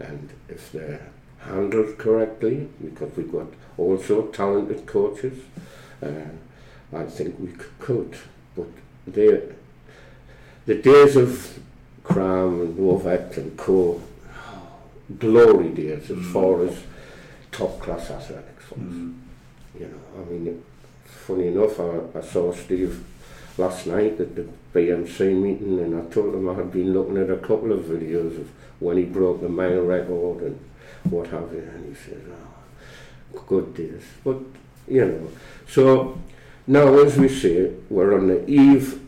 [0.00, 1.06] and if they're
[1.40, 5.38] handled correctly, because we've got also talented coaches,
[6.02, 8.16] uh, I think we could.
[8.56, 8.68] But
[9.06, 9.42] they,
[10.66, 11.58] the days of
[12.02, 14.00] Cram and Novak and Co,
[15.18, 16.32] glory days as mm.
[16.32, 16.76] far as
[17.52, 18.64] top class athletics.
[18.78, 19.18] Mm.
[19.78, 20.62] You know, I mean,
[21.04, 23.04] funny enough, I, I saw Steve
[23.56, 27.30] last night at the BMC meeting and I told him I had been looking at
[27.30, 30.60] a couple of videos of when he broke the mile record and
[31.04, 34.02] what have you and he said, oh, good days.
[34.24, 34.38] But,
[34.88, 35.28] you know,
[35.68, 36.18] so
[36.66, 39.00] now as we say, we're on the eve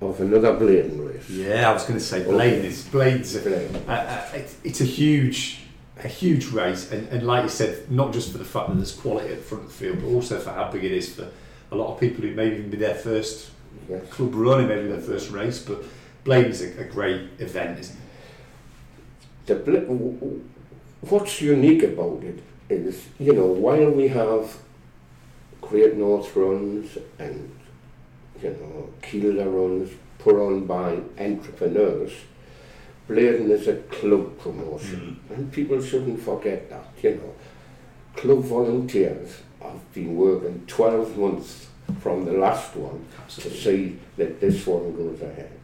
[0.00, 1.28] of another Blaydon race.
[1.28, 3.36] Yeah, I was going to say Blaydon is Blaydon's.
[3.36, 5.58] Uh, uh, it's, it's a huge
[6.02, 8.94] a huge race, and, and like you said, not just for the fact that there's
[8.94, 11.28] quality at the front of the field, but also for how big it is for
[11.70, 13.50] a lot of people who maybe even be their first
[13.88, 14.08] yes.
[14.08, 15.58] club running, maybe their first race.
[15.62, 15.84] But
[16.24, 18.02] Blaydon's a, a great event, isn't it?
[19.54, 20.40] The,
[21.00, 24.56] what's unique about it is, you know, while we have
[25.60, 27.50] Great North runs and
[28.42, 32.12] you know Kielder runs put on by entrepreneurs.
[33.08, 35.36] Blaydon is a club promotion, mm.
[35.36, 36.86] and people shouldn't forget that.
[37.02, 37.34] You know,
[38.14, 41.66] club volunteers have been working 12 months
[42.00, 43.56] from the last one Absolutely.
[43.56, 45.59] to see that this one goes ahead.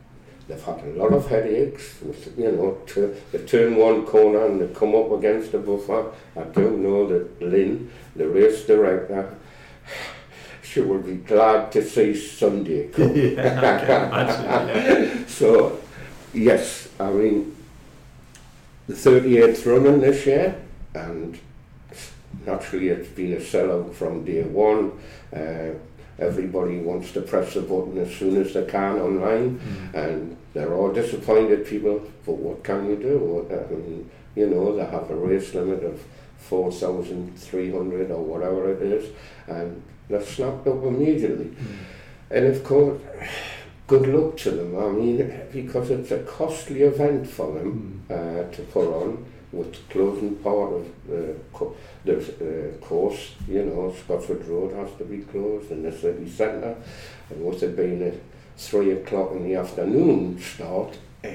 [0.48, 4.60] They've had a lot of headaches, with, you know, to, they turn one corner and
[4.60, 6.12] they come up against the buffer.
[6.36, 9.34] I do know that Lynn, the race director,
[10.62, 13.16] she will be glad to see Sunday come.
[13.16, 13.58] yeah,
[14.06, 15.24] imagine, yeah.
[15.26, 15.80] so,
[16.32, 17.56] yes, I mean,
[18.86, 20.62] the 38th running this year,
[20.94, 21.38] and
[22.46, 24.92] naturally it's been a sellout from day one.
[25.34, 25.70] Uh,
[26.18, 29.94] everybody wants to press the button as soon as they can online, mm.
[29.94, 32.02] and they're all disappointed people.
[32.24, 33.46] But what can you do?
[33.50, 36.02] I mean, you know, they have a race limit of
[36.38, 39.12] four thousand three hundred or whatever it is,
[39.46, 41.46] and they're snapped up immediately.
[41.46, 41.76] Mm.
[42.30, 43.00] And of course,
[43.86, 44.78] good luck to them.
[44.78, 48.14] I mean, because it's a costly event for them mm.
[48.14, 50.86] uh, to put on with closing part of
[51.52, 56.28] co- the uh, course, you know, Scotswood Road has to be closed in the city
[56.28, 56.76] centre.
[57.30, 58.12] And with it being a
[58.56, 61.28] three o'clock in the afternoon start, uh,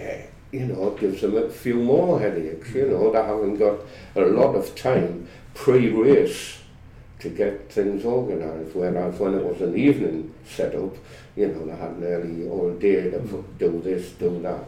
[0.51, 3.79] you know, it gives them a few more headaches, you know, they haven't got
[4.15, 6.60] a lot of time pre-race
[7.21, 10.95] to get things organised, whereas when it was an evening set up,
[11.35, 13.43] you know, they had nearly all day to mm.
[13.57, 14.65] do this, do that.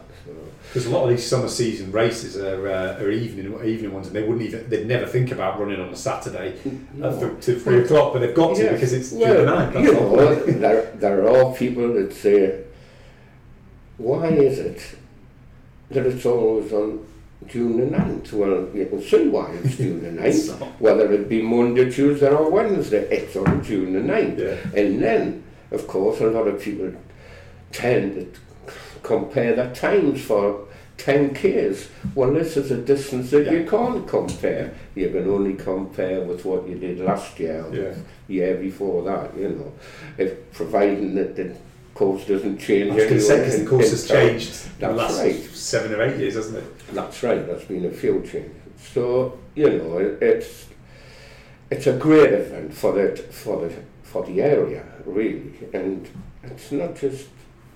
[0.68, 0.90] Because so.
[0.90, 4.22] a lot of these summer season races are, uh, are evening evening ones, and they
[4.22, 6.58] wouldn't even they'd never think about running on a Saturday
[6.94, 7.10] no.
[7.10, 9.74] at to three o'clock, but they've got to because it's well, the night.
[9.84, 12.62] you know, there there are people that say,
[13.98, 14.96] why is it
[15.90, 17.06] that it's always on
[17.46, 18.32] June the 9th.
[18.32, 20.80] Well, you can see why it's June the 9th.
[20.80, 24.38] Whether it be Monday, Tuesday or Wednesday, it's on June the 9th.
[24.38, 24.80] Yeah.
[24.80, 26.92] And then, of course, a lot of people
[27.72, 30.66] tend to compare the times for
[30.96, 31.88] 10 Ks.
[32.14, 33.52] Well, this is a distance that yeah.
[33.52, 34.74] you can't compare.
[34.94, 37.94] You can only compare with what you did last year yeah.
[38.28, 39.72] year before that, you know.
[40.16, 41.56] If providing that the
[41.94, 43.50] course doesn't change I was anyway.
[43.50, 45.40] Say, the course has changed the last right.
[45.40, 46.88] seven or eight years, hasn't it?
[46.88, 47.46] That's right.
[47.46, 48.50] That's been a few changes.
[48.92, 50.66] So you know, it, it's
[51.70, 56.08] it's a great event for the for the for the area really, and
[56.42, 57.28] it's not just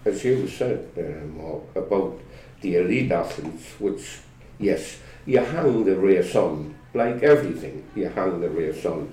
[0.04, 0.88] as you said,
[1.36, 2.18] Mark, about
[2.60, 4.20] the elite athletes, which
[4.58, 7.84] yes, you hang the race on like everything.
[7.94, 9.12] You hang the race on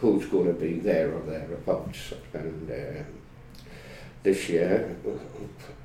[0.00, 2.70] who's going to be there or thereabouts, and.
[2.70, 3.02] Uh,
[4.22, 4.96] this year,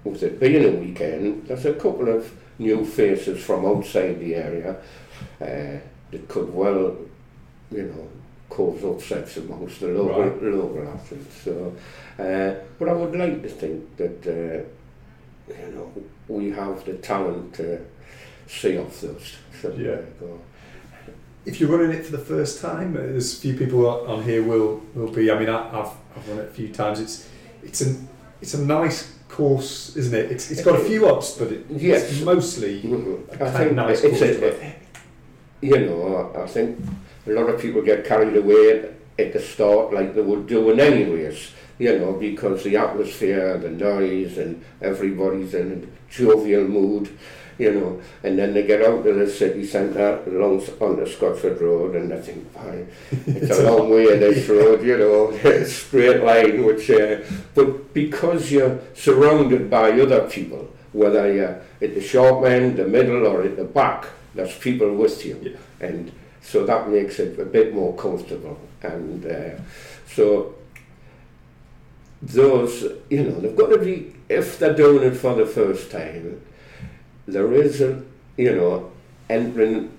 [0.04, 4.76] with it being a weekend, there's a couple of new faces from outside the area
[5.42, 5.80] uh,
[6.12, 6.96] that could well,
[7.72, 8.08] you know,
[8.50, 10.44] cause upsets amongst the local, right.
[10.44, 11.42] local athletes.
[11.44, 11.76] So,
[12.20, 15.92] uh, but I would like to think that, uh, you know,
[16.28, 17.86] we have the talent to
[18.48, 19.38] see off those.
[19.62, 20.02] So yeah.
[20.20, 20.40] Go.
[21.46, 24.82] If you're running it for the first time, there's a few people on here will
[24.94, 25.30] will be.
[25.30, 27.00] I mean, I, have I've run it a few times.
[27.00, 27.28] It's
[27.62, 28.08] it's an
[28.44, 30.30] it's a nice course, isn't it?
[30.30, 32.12] It's, it's got a few ups, but it, yes.
[32.12, 32.80] it's mostly.
[33.40, 34.22] I think nice it's.
[34.22, 34.76] A,
[35.62, 36.78] you know, I think
[37.26, 40.82] a lot of people get carried away at the start like they would do in
[40.82, 47.18] any race, you know, because the atmosphere, the noise, and everybody's in a jovial mood
[47.58, 51.60] you know, and then they get out to the city centre along on the Scotswood
[51.62, 56.24] Road and they think, fine, it's, it's a long way this road, you know, straight
[56.24, 57.22] line, which, uh,
[57.54, 63.26] but because you're surrounded by other people, whether you're at the sharp end, the middle,
[63.28, 65.40] or at the back, there's people with you.
[65.42, 65.88] Yeah.
[65.88, 66.12] And
[66.42, 68.60] so that makes it a bit more comfortable.
[68.82, 69.62] And uh,
[70.08, 70.56] so
[72.22, 76.42] those, you know, they've got to be, if they're doing it for the first time,
[77.28, 78.02] there is a,
[78.38, 78.92] you know,
[79.30, 79.92] entering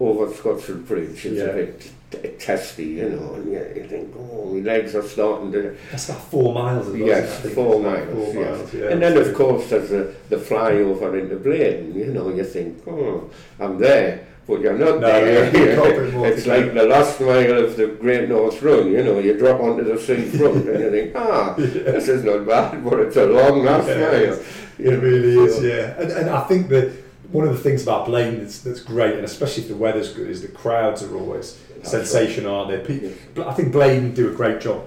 [0.00, 1.44] over Scotswood Bridge is yeah.
[1.44, 5.52] a bit t- testy, you know, and you, you think, oh, my legs are starting
[5.52, 5.76] to.
[5.90, 6.96] That's about four miles.
[6.96, 8.12] Yes, four miles.
[8.12, 8.58] Four yes.
[8.58, 8.88] miles yeah.
[8.88, 13.30] And then, of course, there's the, the flyover into Blaydon, you know, you think, oh,
[13.60, 14.26] I'm there.
[14.44, 15.50] But you're not no, there.
[16.26, 19.84] it's like the last mile of the Great North Run, you know, you drop onto
[19.84, 21.64] the sea front and you think, ah, yeah.
[21.64, 24.36] this is not bad, but it's a long last mile.
[24.78, 26.00] It really is, yeah.
[26.00, 26.92] And, and I think that
[27.30, 30.28] one of the things about Blaydon that's, that's great, and especially if the weather's good,
[30.28, 32.74] is the crowds are always that's sensational, right.
[32.74, 32.98] aren't they?
[32.98, 34.84] People, I think Blaydon do a great job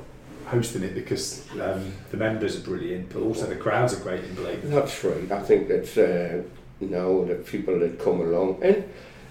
[0.47, 4.35] hosting it because um, the members are brilliant, but also the crowds are great in
[4.35, 4.69] Blaydon.
[4.69, 5.31] That's right.
[5.31, 6.43] I think that's uh,
[6.79, 8.87] you know the people that come along, and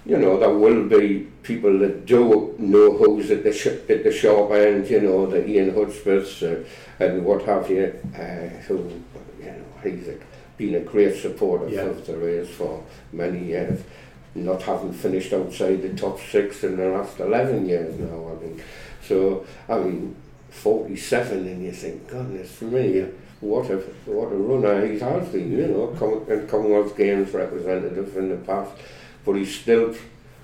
[0.07, 4.12] you know, there will be people that do know who's at the sh- at the
[4.12, 6.62] sharp end, you know, the Ian Hudspiths uh,
[7.01, 9.03] and what have you, uh, who,
[9.40, 10.19] you know, he's a,
[10.57, 11.83] been a great supporter Yeah.
[11.83, 13.81] of the race for many years,
[14.35, 18.61] not having finished outside the top six in the last 11 years now, I mean.
[19.07, 20.17] So, I mean,
[20.51, 23.07] 47 and you think, goodness me,
[23.40, 28.17] what a, what a runner he has been, you know, Com- and Commonwealth Games representative
[28.17, 28.73] in the past,
[29.25, 29.95] but he's still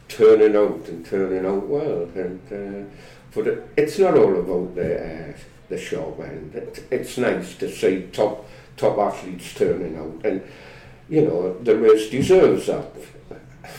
[0.09, 2.09] turning out and turning out well.
[2.15, 2.91] And uh,
[3.35, 5.33] but it, it's not all about the uh,
[5.69, 6.55] the sharp end.
[6.55, 8.45] It, it's nice to see top
[8.81, 10.43] top athletes turning out, and
[11.09, 12.87] you know the race deserves that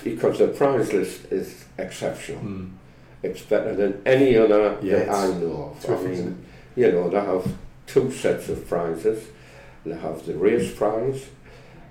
[0.03, 2.41] because the prize list is exceptional.
[2.43, 2.71] Mm.
[3.23, 5.85] It's better than any other Yeah, that I know of.
[5.85, 7.45] I terrific, mean, you know, they have
[7.85, 9.27] two sets of prizes.
[9.85, 11.27] They have the race prize,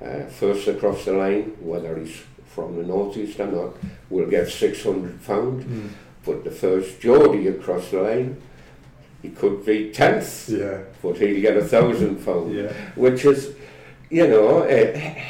[0.04, 3.76] uh, first across the line, whether he's from the northeast or not,
[4.08, 5.64] will get six hundred pound.
[5.64, 5.88] Mm.
[6.24, 8.42] But the first Geordie across the line,
[9.22, 13.54] he could be tenth, Yeah, but he'll get a thousand pound yeah, which is,
[14.08, 15.22] you know, eh,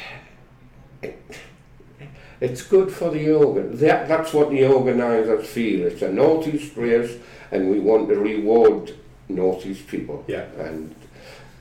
[2.40, 3.76] it's good for the organ.
[3.76, 5.86] That, that's what the organisers feel.
[5.86, 7.18] It's a northeast race,
[7.50, 8.94] and we want to reward
[9.28, 10.24] northeast people.
[10.26, 10.46] yeah.
[10.58, 10.94] And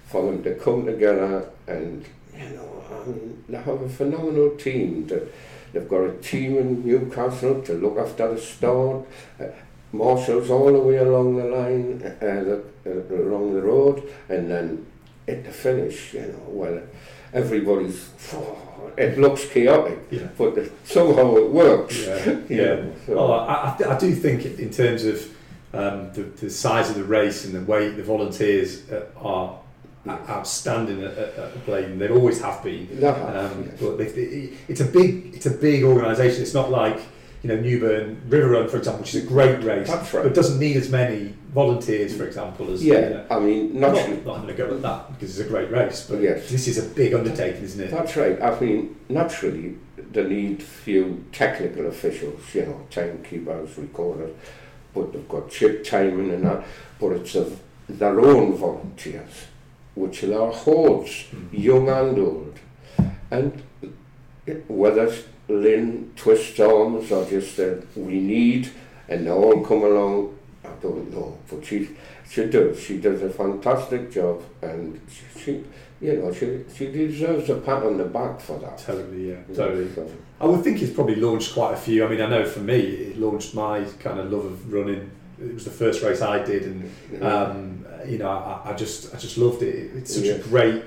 [0.07, 2.03] for them to come together and,
[2.35, 5.05] you know, um, they have a phenomenal team.
[5.07, 5.31] That
[5.71, 9.05] they've got a team in Newcastle to look after the start.
[9.39, 9.45] Uh,
[9.91, 14.85] marshals all the way along the line, uh, the, uh, along the road, and then
[15.27, 16.81] at the finish, you know, well,
[17.33, 18.09] everybody's,
[18.97, 20.27] it looks chaotic, Yeah.
[20.37, 21.99] but somehow it works.
[22.05, 22.57] Yeah, yeah.
[22.57, 25.21] know, so- Well, I, I, do think in terms of
[25.73, 29.59] um, the, the size of the race and the way the volunteers uh, are
[30.07, 31.99] outstanding at, at, Blaydon.
[31.99, 32.87] They always have been.
[33.01, 33.79] Have, Um, yes.
[33.79, 36.41] But they, they, it's a big, it's a big organisation.
[36.41, 36.99] It's not like
[37.41, 40.23] you know Newburn River Run, for example, which is a great race, That's right.
[40.23, 43.93] but doesn't need as many volunteers, for example, as yeah, You know, I mean, not,
[43.93, 46.49] naturally, not having a go at that because it's a great race, but Yes.
[46.49, 47.91] this is a big undertaking, isn't it?
[47.91, 48.41] That's right.
[48.41, 49.75] I mean, naturally,
[50.11, 54.35] they need few technical officials, you know, timekeepers, recorders,
[54.93, 56.65] but they've got chip timing and that.
[56.99, 59.47] But it's of their own volunteers,
[59.95, 61.47] which are hordes, hmm.
[61.55, 62.59] young and old.
[63.31, 63.63] And
[64.67, 68.69] whether it's Lynn twists arms or just that we need
[69.07, 71.37] and they all come along, I don't know.
[71.49, 71.89] But she,
[72.29, 72.79] she does.
[72.79, 75.63] She does a fantastic job and she, she
[76.01, 78.77] you know, she, she deserves a pat on the back for that.
[78.77, 79.93] Totally, yeah, totally.
[79.93, 80.09] so-
[80.39, 82.05] I would think it's probably launched quite a few.
[82.05, 85.11] I mean, I know for me, it launched my kind of love of running.
[85.41, 89.17] It was the first race I did, and um, you know, I, I just, I
[89.17, 89.91] just loved it.
[89.95, 90.83] It's such a great,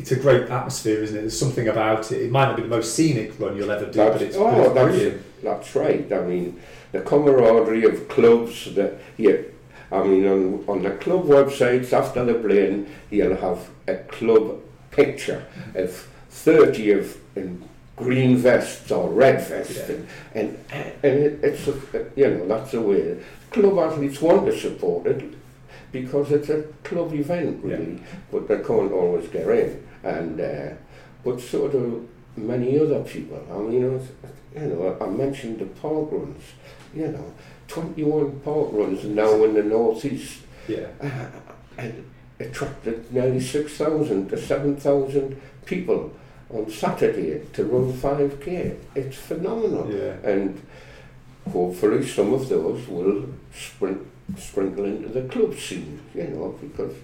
[0.00, 1.20] it's a great atmosphere, isn't it?
[1.20, 2.22] There's something about it.
[2.22, 4.44] It might not be the most scenic run you'll ever do, That's, but it's, oh,
[4.44, 5.42] but it's that's, brilliant.
[5.42, 6.12] that's right.
[6.12, 6.60] I mean,
[6.92, 9.52] the camaraderie of clubs that you,
[9.92, 14.60] I mean, on, on the club websites after the plane, you'll have a club
[14.90, 15.90] picture of
[16.30, 17.62] 30 of in
[17.96, 19.96] green vests or red vests, Yeah.
[19.96, 20.08] and,
[20.72, 21.74] and, and it, it's, a,
[22.16, 23.18] you know, that's the way.
[23.50, 25.34] Club athletes want to support it
[25.92, 28.00] because it's a club event, really,
[28.32, 29.86] but they can't always get in.
[30.02, 30.74] And, uh,
[31.24, 33.44] but so do many other people.
[33.50, 34.02] I mean, you know,
[34.54, 36.42] you know, I mentioned the park runs,
[36.94, 37.32] you know,
[37.68, 40.86] 21 park runs now in the northeast Yeah,
[41.78, 42.04] and
[42.38, 46.12] attracted nearly 6,000 to 7,000 people
[46.48, 48.76] on Saturday to run 5k.
[48.94, 49.92] It's phenomenal.
[49.92, 50.14] yeah.
[50.24, 50.60] And
[51.52, 54.06] hopefully some of those will sprint,
[54.38, 56.94] sprinkle into the club scene, you know, because,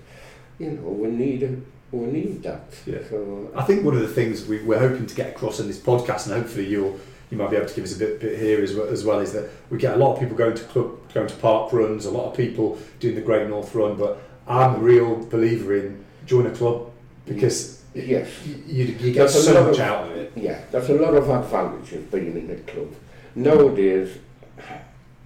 [0.58, 1.56] you know, we need a,
[1.92, 2.64] we need that.
[2.84, 2.98] Yeah.
[3.08, 5.78] So, I think one of the things we, we're hoping to get across in this
[5.78, 6.98] podcast, and hopefully you'll
[7.30, 9.18] you might be able to give us a bit, bit here as well, as well,
[9.18, 12.06] is that we get a lot of people going to club, going to park runs,
[12.06, 16.04] a lot of people doing the Great North Run, but I'm a real believer in
[16.24, 16.90] join a club
[17.24, 18.28] because yes.
[18.46, 20.32] you, you, get a so much of- out of it.
[20.36, 22.94] Yeah, there's a lot of advantages being in a club.
[23.34, 24.18] Nowadays,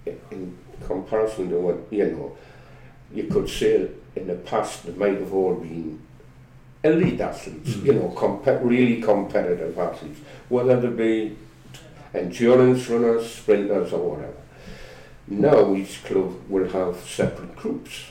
[0.05, 2.37] in comparison to what, you know,
[3.13, 6.01] you could say in the past they might have all been
[6.83, 7.85] elite athletes, Mm.
[7.85, 10.19] you know, really competitive athletes,
[10.49, 11.35] whether they be
[12.13, 14.33] endurance runners, sprinters or whatever.
[15.27, 18.05] Now each club will have separate groups.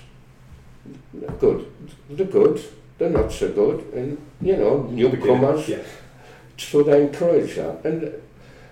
[1.12, 1.66] They're good.
[2.09, 2.61] They're good.
[2.99, 3.85] They're not so good.
[3.95, 5.79] And, you know, newcomers, Yeah,
[6.57, 7.85] so they encourage that.
[7.85, 8.12] And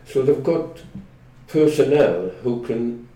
[0.07, 0.79] so they've got
[1.49, 3.09] personnel who can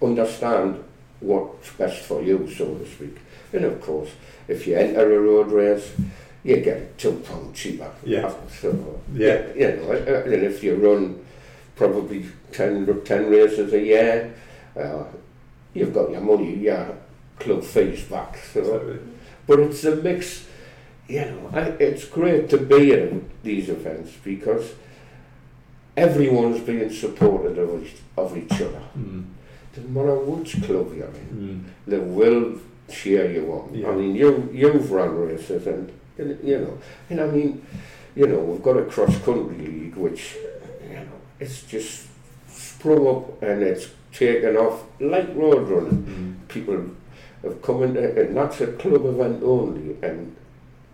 [0.00, 0.82] understand
[1.20, 3.16] what's best for you, so to speak.
[3.52, 4.10] And of course,
[4.48, 5.92] if you enter a road race,
[6.44, 7.90] you get two pound cheaper.
[8.04, 8.32] Yeah.
[8.60, 9.46] So, Yeah.
[9.54, 11.22] you know, and if you run
[11.76, 14.34] probably 10, 10 races a year.
[14.76, 15.04] Uh,
[15.74, 16.96] you've got your money, your
[17.38, 18.38] club fees back.
[18.52, 18.98] So,
[19.46, 20.46] but it's a mix.
[21.08, 24.72] You know, I, it's great to be in these events because
[25.96, 28.82] everyone's being supported of each, of each other.
[28.96, 29.24] Mm.
[29.74, 31.90] Doesn't matter which club you're in, mm.
[31.90, 33.74] they will cheer you on.
[33.74, 33.88] Yeah.
[33.88, 36.78] I mean, you you've run races, and, and you know,
[37.10, 37.66] and I mean,
[38.14, 40.36] you know, we've got a cross country league which,
[40.88, 42.08] you know, it's just
[42.48, 46.02] sprung up and it's taken off like road running.
[46.02, 46.48] Mm.
[46.48, 46.90] People
[47.42, 50.36] have come in, and that's a club event only, and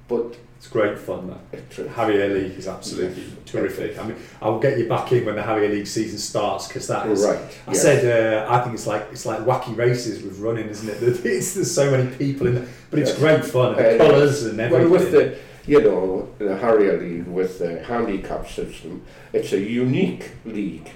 [0.07, 1.39] but it's great fun.
[1.53, 3.97] That Harrier League is absolutely terrific.
[3.97, 7.07] I mean, I'll get you back in when the Harrier League season starts because that
[7.07, 7.25] is.
[7.25, 7.39] Right.
[7.69, 7.83] I yes.
[7.83, 11.25] said uh, I think it's like it's like wacky races with running, isn't it?
[11.25, 13.19] It's, there's so many people in, there, but it's yes.
[13.21, 13.77] great fun.
[13.77, 14.91] The uh, colours and everything.
[14.91, 15.39] Well, with the
[15.71, 20.91] you know the Harrier League with the handicap system, it's a unique league.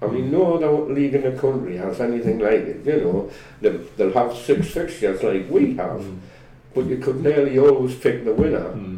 [0.00, 2.86] I mean, no other league in the country has anything like it.
[2.86, 3.30] You know,
[3.60, 6.00] they'll, they'll have six fixtures like we have.
[6.00, 6.20] Mm
[6.74, 8.93] but you could nearly always pick the winner mm.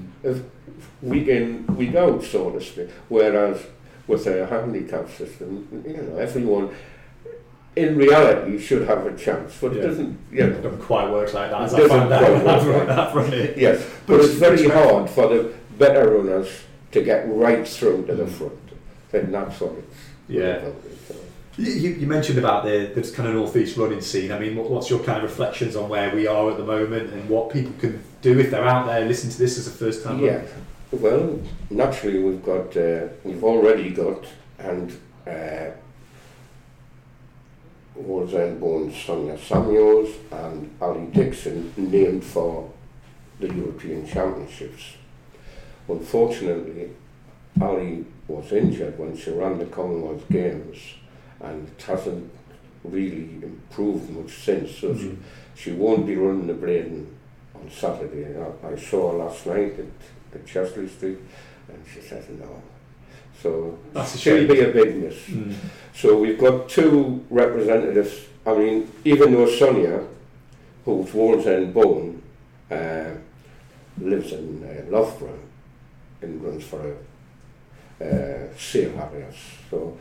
[1.02, 2.90] Week in, week out, so to speak.
[3.08, 3.64] Whereas
[4.06, 6.74] with a handicap system, you know, everyone
[7.74, 9.80] in reality should have a chance, but yeah.
[9.80, 10.56] it doesn't, you know.
[10.56, 13.14] It doesn't quite work like that, as I found out.
[13.14, 13.56] Right.
[13.56, 16.48] Yes, but, but it's very hard for the better runners
[16.92, 18.30] to get right through to the mm.
[18.30, 18.52] front.
[19.12, 19.96] And that's what it's
[20.28, 20.70] yeah.
[21.58, 24.30] You, you, mentioned about the, the kind of northeast running scene.
[24.30, 27.14] I mean, what, what's your kind of reflections on where we are at the moment
[27.14, 30.04] and what people can do if they're out there listening to this as a first
[30.04, 30.22] time?
[30.22, 30.42] Yeah,
[30.92, 31.40] well,
[31.70, 34.26] naturally we've got uh, we've already got
[34.58, 34.90] and
[35.26, 35.70] uh,
[37.98, 42.70] Wallsend born Sonia Samuels and Ali Dixon named for
[43.40, 44.96] the European Championships.
[45.88, 46.90] Unfortunately,
[47.60, 50.78] Ali was injured when she ran the Commonwealth Games
[51.40, 52.30] and it hasn't
[52.84, 54.76] really improved much since.
[54.76, 55.22] So mm-hmm.
[55.54, 57.06] she, she won't be running the Blaydon
[57.54, 58.38] on Saturday.
[58.38, 61.18] I, I saw her last night at, at Chesley Street,
[61.68, 62.62] and she said no.
[63.42, 65.16] So That's she'll be a big miss.
[65.26, 65.54] Mm.
[65.94, 68.26] So we've got two representatives.
[68.46, 70.04] I mean, even though Sonia,
[70.84, 72.22] who's Wallsend Bone,
[72.70, 73.10] uh,
[73.98, 75.38] lives in uh, Loughborough
[76.22, 76.96] and runs for
[78.00, 79.10] a uh, Sale.
[79.70, 79.96] So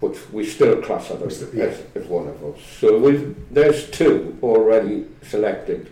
[0.00, 2.60] but we still class her as, as, as one of us.
[2.78, 5.90] So we've, there's two already selected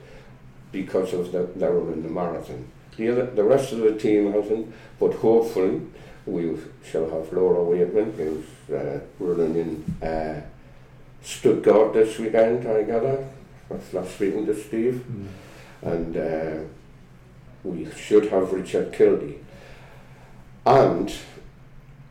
[0.73, 2.67] because of the, their running the marathon.
[2.97, 5.81] The, other, the rest of the team hasn't, but hopefully
[6.27, 10.43] we shall have Laura Weightman, who's uh, running in uh,
[11.23, 13.27] Stuttgart this weekend, I gather.
[13.71, 15.05] That's last speaking to Steve.
[15.11, 15.27] Mm.
[15.83, 16.65] And uh,
[17.63, 19.39] we should have Richard Kildee.
[20.67, 21.15] And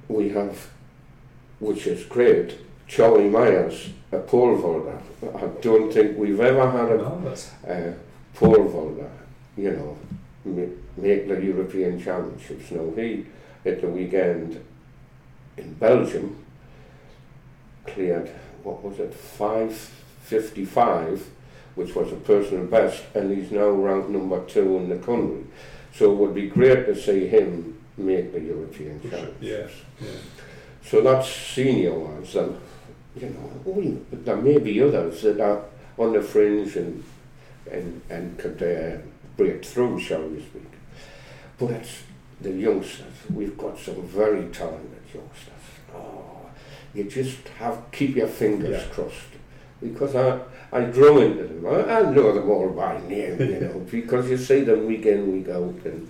[0.07, 0.69] we have
[1.63, 4.99] which is great, Charlie Myers, a pole vaulter.
[5.35, 7.33] I don't think we've ever had a no,
[7.67, 7.93] uh,
[8.33, 9.09] pole vaulter,
[9.55, 9.97] you know,
[10.97, 12.71] make the European Championships.
[12.71, 13.25] Now, he,
[13.65, 14.63] at the weekend
[15.55, 16.43] in Belgium,
[17.87, 18.29] cleared,
[18.63, 21.29] what was it, 555,
[21.75, 25.45] which was a personal best, and he's now ranked number two in the country.
[25.95, 29.41] So it would be great to see him make the European Championships.
[29.41, 29.67] Yeah,
[30.01, 30.17] yeah.
[30.83, 32.59] So that's senior ones, and
[33.15, 35.63] you know, there may be others that are
[35.97, 37.03] on the fringe and
[37.71, 39.01] and and could uh,
[39.37, 40.71] break through, shall we speak.
[41.57, 42.03] But it's
[42.41, 43.13] the youngsters.
[43.33, 45.63] We've got some very talented youngsters.
[45.95, 46.47] Oh,
[46.93, 48.93] you just have keep your fingers yeah.
[48.93, 49.33] crossed
[49.81, 50.39] because I
[50.71, 51.65] I drum into them.
[51.65, 55.31] I, I know them all by name, you know, because you see them week in
[55.31, 56.09] week out, and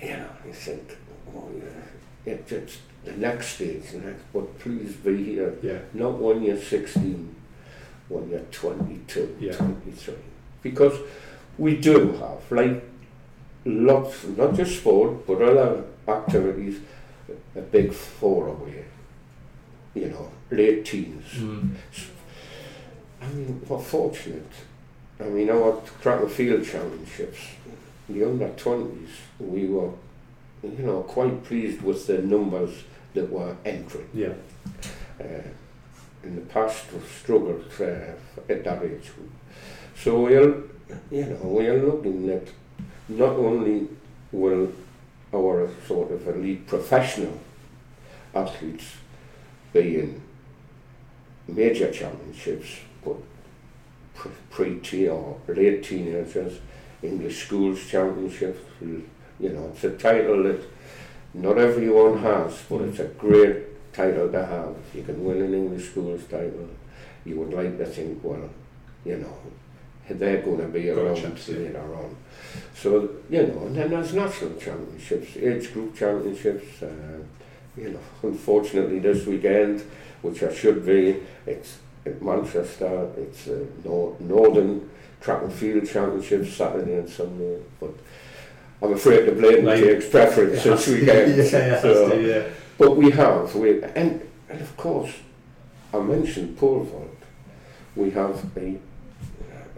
[0.00, 0.96] you know you think,
[1.34, 5.54] oh yeah, it just the next stage, the next, but please be here.
[5.62, 5.78] Yeah.
[5.94, 7.34] Not when you're 16,
[8.08, 9.52] when you're 22, yeah.
[9.52, 10.14] 23.
[10.62, 10.98] Because
[11.56, 12.84] we do have, like,
[13.64, 16.80] lots, not just sport, but other activities,
[17.54, 18.84] a big four away.
[19.94, 21.24] You know, late teens.
[21.34, 21.74] Mm.
[23.20, 24.52] I mean, we're fortunate.
[25.20, 27.38] I mean, our track and field championships,
[28.08, 29.08] the under 20s,
[29.40, 29.90] we were
[30.62, 32.84] you know, quite pleased with the numbers
[33.14, 34.08] that were entering.
[34.12, 34.34] Yeah.
[35.20, 35.42] Uh,
[36.22, 39.10] in the past, we've struggled uh, at that age.
[39.96, 40.62] So we're,
[41.10, 42.48] you know, we're looking at
[43.08, 43.88] not only
[44.32, 44.72] will
[45.34, 47.38] our sort of elite professional
[48.34, 48.92] athletes
[49.72, 50.20] be in
[51.46, 53.16] major championships, but
[54.50, 56.58] pre-teen or late teenagers,
[57.02, 58.60] English schools championships,
[59.40, 60.60] you know, it's a title that
[61.34, 64.74] not everyone has, but it's a great title to have.
[64.94, 66.68] You can win an English schools title.
[67.24, 68.48] You would like to think, well,
[69.04, 69.36] you know,
[70.08, 71.52] they're going to be around gotcha.
[71.52, 72.16] later on.
[72.74, 76.82] So, you know, and then there's national championships, age group championships.
[76.82, 77.18] Uh,
[77.76, 79.82] you know, unfortunately this weekend,
[80.22, 86.54] which I should be, it's at Manchester, it's uh, Nor- Northern Track and Field Championships
[86.54, 87.58] Saturday and Sunday.
[87.78, 87.94] But
[88.80, 91.36] I'm afraid to blame like, takes preference this weekend.
[91.36, 92.48] yeah, so, to, yeah.
[92.76, 95.12] But we have, we, and, and of course,
[95.92, 97.16] I mentioned pole vault.
[97.96, 98.78] We have a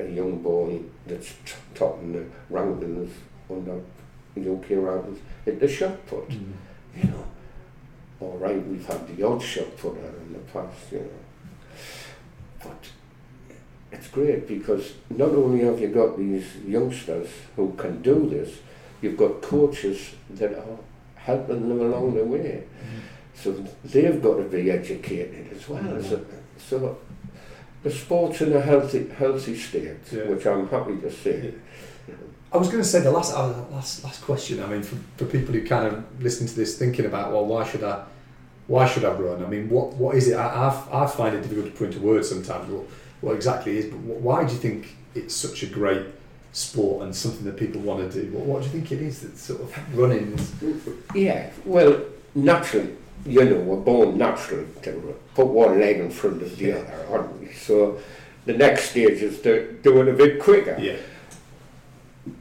[0.01, 1.35] a young boy that's
[1.75, 3.11] topping the rankings
[3.51, 3.77] under
[4.37, 6.29] UK rankings at the shot put.
[6.29, 6.53] Mm.
[6.97, 7.25] You know,
[8.21, 11.09] all right, we've had the odd shot putter in the past, you know,
[12.63, 12.89] but
[13.93, 18.59] it's great because not only have you got these youngsters who can do this,
[19.01, 20.79] you've got coaches that are
[21.17, 22.65] helping them along the way.
[23.35, 23.53] So
[23.85, 25.83] they've got to be educated as well.
[25.83, 26.25] Mm.
[26.59, 26.99] So,
[27.83, 30.25] the sport's in a healthy healthy state, yeah.
[30.25, 31.55] which I'm happy to see.
[32.53, 34.63] I was going to say the last uh, last last question.
[34.63, 37.65] I mean, for, for people who kind of listen to this, thinking about well, why
[37.67, 38.05] should I,
[38.67, 39.43] why should I run?
[39.43, 40.35] I mean, what what is it?
[40.35, 42.71] I I, I find it difficult to put into words sometimes.
[42.71, 42.85] What,
[43.23, 43.87] what exactly is?
[43.87, 46.07] But why do you think it's such a great
[46.53, 48.31] sport and something that people want to do?
[48.33, 50.39] What, what do you think it is that sort of running?
[51.15, 52.01] Yeah, well,
[52.35, 56.75] naturally, you know, we're born naturally to put one leg in front of the yeah.
[56.77, 57.53] other, aren't we?
[57.53, 57.99] So
[58.47, 60.77] the next stage is to do it a bit quicker.
[60.81, 60.97] Yeah.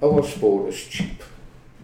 [0.04, 1.24] Our sport is cheap.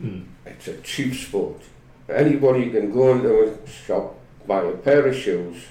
[0.02, 0.26] Mm.
[0.46, 1.62] It's a cheap sport.
[2.08, 4.16] Anybody can go into a shop,
[4.46, 5.66] buy a pair of shoes,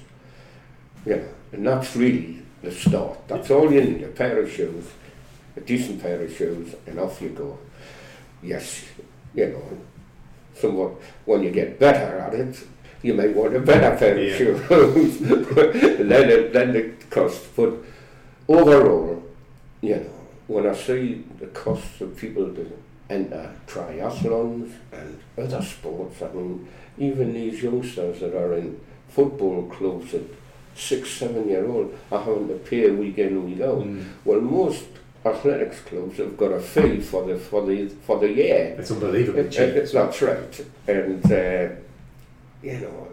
[1.07, 3.29] yeah, and that's really the start.
[3.29, 4.87] That's all you need, a pair of shoes,
[5.57, 7.59] a decent pair of shoes, and off you go.
[8.43, 8.85] Yes,
[9.35, 9.79] you know,
[10.55, 10.93] somewhat
[11.25, 12.65] when you get better at it,
[13.03, 15.19] you might want a better pair of shoes.
[16.09, 17.55] then, it, then the cost.
[17.55, 17.75] But
[18.49, 19.23] overall,
[19.81, 20.11] you know,
[20.47, 22.79] when I see the costs of people to
[23.11, 30.15] enter triathlons and other sports, I mean, even these youngsters that are in football clubs
[30.15, 30.23] at
[30.75, 33.81] six, seven year old are having to pay week in, week out.
[33.81, 34.05] Mm.
[34.25, 34.87] Well, most
[35.25, 38.77] athletics clubs have got a fee for the for the for the year.
[38.79, 39.41] It's unbelievable.
[39.41, 41.69] It, it, that's right, and uh,
[42.63, 43.09] you know,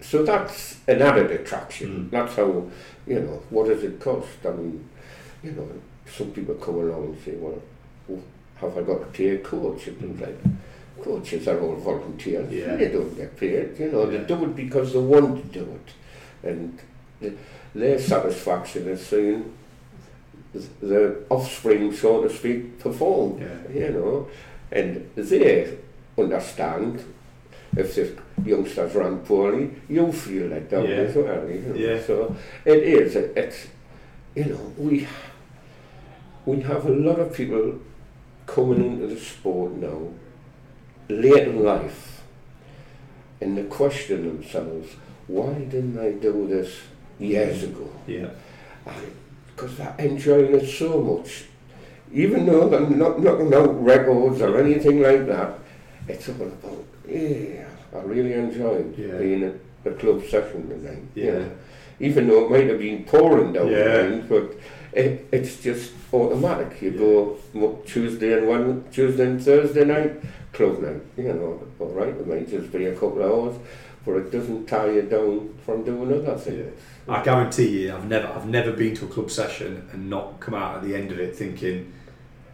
[0.00, 2.04] so that's an added attraction.
[2.04, 2.10] Mm.
[2.10, 2.70] That's how,
[3.06, 4.28] you know, what does it cost?
[4.46, 4.88] I mean,
[5.42, 5.68] you know,
[6.06, 7.60] some people come along and say, well,
[8.56, 9.86] have I got to pay a coach?
[9.88, 10.38] And things like
[11.02, 12.52] Coaches are all volunteers.
[12.52, 12.76] Yeah.
[12.76, 13.78] They don't get paid.
[13.78, 14.18] You know, yeah.
[14.18, 16.48] they do it because they want to do it.
[16.48, 16.78] And
[17.20, 17.34] the,
[17.74, 19.52] their satisfaction is seeing
[20.80, 23.40] the offspring, so to speak, perform.
[23.40, 23.86] Yeah.
[23.86, 24.28] You know,
[24.70, 25.76] and they
[26.16, 27.04] understand
[27.76, 30.96] if the youngsters run poorly, you feel let down yeah.
[30.96, 31.48] as well.
[31.48, 31.74] You know?
[31.74, 32.02] yeah.
[32.02, 32.34] So
[32.64, 33.16] it is.
[33.16, 33.68] It's
[34.34, 35.06] you know we
[36.46, 37.78] we have a lot of people
[38.46, 40.08] coming into the sport now
[41.08, 42.22] late in life,
[43.40, 44.88] and they question themselves,
[45.26, 46.74] why didn't I do this
[47.18, 47.90] years ago?
[48.06, 48.30] Yeah.
[49.58, 51.44] Because they're enjoying it so much.
[52.12, 55.58] Even though they're not knocking out records or anything like that,
[56.06, 59.18] it's all about yeah, I really enjoyed yeah.
[59.18, 61.02] being at the club session tonight.
[61.14, 61.24] Yeah.
[61.24, 61.50] You know,
[62.00, 64.20] even though it might have been pouring down yeah.
[64.28, 64.54] but
[64.92, 66.80] it, it's just automatic.
[66.80, 66.98] You yeah.
[66.98, 71.02] go Tuesday and one Tuesday and Thursday night, club night.
[71.16, 73.56] You know, all right, it might just be a couple of hours,
[74.08, 76.72] but it doesn't tie you down from doing other things.
[77.06, 77.14] Yeah.
[77.14, 80.54] I guarantee you, I've never, I've never been to a club session and not come
[80.54, 81.92] out at the end of it thinking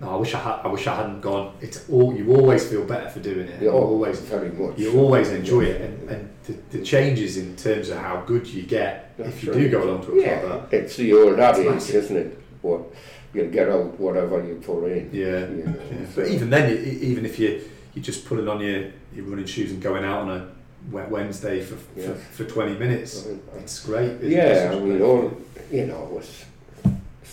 [0.00, 0.55] no, I wish I had.
[0.64, 1.55] I wish I hadn't gone.
[1.61, 3.62] It's all you always feel better for doing it.
[3.62, 4.76] You oh, always very much.
[4.76, 8.64] You always enjoy it, and, and the, the, changes in terms of how good you
[8.64, 9.59] get That's if you right.
[9.61, 10.70] do go along to a yeah, club.
[10.70, 12.42] That, it's the old adage, isn't it?
[12.61, 12.80] What
[13.32, 15.11] you'll get out whatever you put in.
[15.12, 15.48] Yeah.
[15.48, 16.07] You know, yeah.
[16.09, 16.22] So.
[16.22, 17.62] But even then, even if you
[17.94, 20.53] you just putting on your your running shoes and going out on a
[20.91, 22.09] Wednesday for yeah.
[22.09, 23.59] for, for twenty minutes, mm-hmm.
[23.59, 24.20] it's great.
[24.22, 25.32] Yeah, I mean, all
[25.70, 26.45] you know was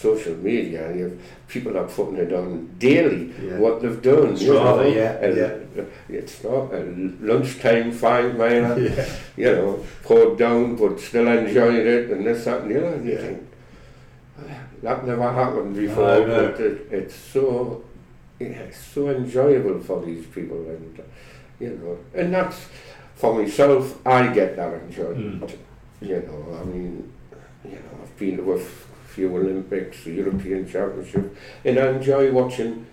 [0.01, 3.57] social media, you have people are putting it on daily yeah.
[3.57, 4.35] what they've done.
[4.37, 5.83] you know, yeah, and yeah.
[6.09, 6.81] It's not a
[7.21, 9.05] lunchtime five mile, yeah.
[9.37, 12.95] you know, poured down but still enjoying it and this that and the other.
[12.95, 13.47] And you think
[14.81, 17.83] that never happened before, but it, it's so
[18.39, 20.99] yeah, it's so enjoyable for these people, and
[21.59, 22.65] you know, and that's
[23.21, 24.05] for myself.
[24.05, 25.43] I get that enjoyment.
[25.43, 25.57] Mm.
[26.01, 27.13] You know, I mean,
[27.63, 32.87] you know, I've been to a few Olympics, the European Championship, and I enjoy watching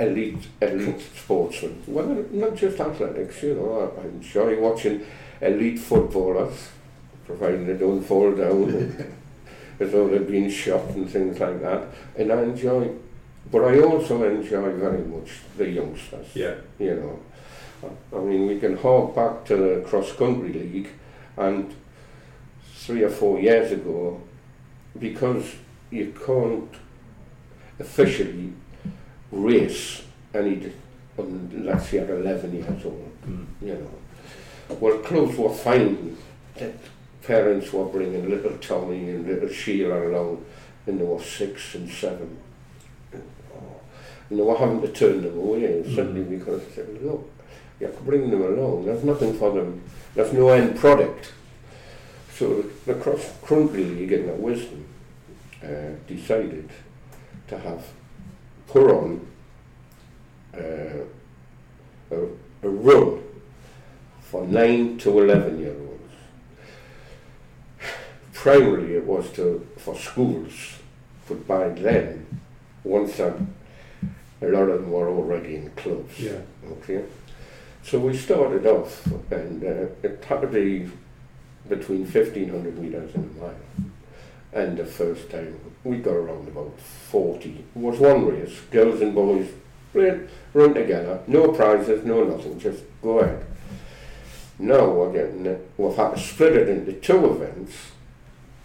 [0.00, 1.82] elite elite sportsmen.
[1.86, 3.92] Well, not just athletics, you know.
[3.98, 5.04] I, I enjoy watching
[5.42, 6.70] elite footballers,
[7.26, 9.14] providing they don't fall down
[9.80, 11.88] as though they've been shot and things like that.
[12.16, 12.90] And I enjoy,
[13.52, 15.28] but I also enjoy very much
[15.58, 16.28] the youngsters.
[16.34, 16.54] Yeah.
[16.78, 17.20] You know,
[18.14, 20.88] I mean, we can hark back to the cross country league,
[21.36, 21.74] and
[22.74, 24.20] three or four years ago,
[24.98, 25.54] because
[25.90, 26.74] you can't
[27.78, 28.52] officially
[29.30, 30.02] race
[30.34, 30.72] any
[31.18, 33.12] unless you're 11 years old.
[33.26, 33.46] Mm.
[33.62, 36.16] You know, well, clubs were finding
[36.56, 36.74] that
[37.22, 40.44] parents were bringing little Tommy and little Sheila along,
[40.86, 42.38] and they were six and seven.
[44.28, 45.94] And they were having to turn them away Mm.
[45.94, 47.30] simply because they said, look,
[47.80, 48.86] you have to bring them along.
[48.86, 49.82] There's nothing for them.
[50.14, 51.32] There's no end product.
[52.32, 54.86] So the cross country league in their wisdom
[55.62, 56.68] uh, decided
[57.48, 57.84] to have
[58.66, 59.26] put on
[60.54, 61.04] uh,
[62.10, 62.16] a,
[62.62, 63.22] a run
[64.20, 66.02] for 9 to 11 year olds.
[68.32, 70.78] Primarily it was to for schools,
[71.28, 72.40] but by then,
[72.84, 73.34] once a,
[74.42, 76.18] a lot of them were already in clubs.
[76.18, 76.40] Yeah.
[76.70, 77.04] Okay.
[77.86, 80.90] So we started off, and uh, it had to be
[81.68, 83.54] between 1500 metres and a mile.
[84.52, 87.50] And the first time we got around about 40.
[87.50, 89.48] It was one race, girls and boys
[89.94, 93.46] ran, run together, no prizes, no nothing, just go ahead.
[94.58, 97.72] Now we're getting, uh, we've had to split it into two events,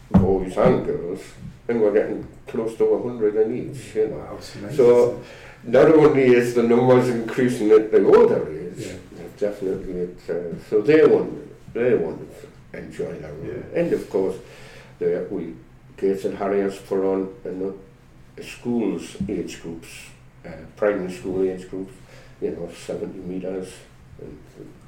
[0.10, 1.22] boys and girls,
[1.68, 4.16] and we're getting close to 100 in each, you know.
[4.16, 4.40] Wow.
[4.72, 5.22] So
[5.64, 8.94] not only is the numbers increasing at the older age, Yeah.
[9.42, 13.48] Definitely it's, uh, so they want they want to enjoy that run.
[13.48, 13.80] Yeah.
[13.80, 14.38] And of course,
[15.00, 15.56] the, we
[15.98, 19.88] Gateshead Harriers put on uh, schools age groups,
[20.46, 21.94] uh, primary school age groups,
[22.40, 23.74] you know, 70 metres
[24.20, 24.81] and throwing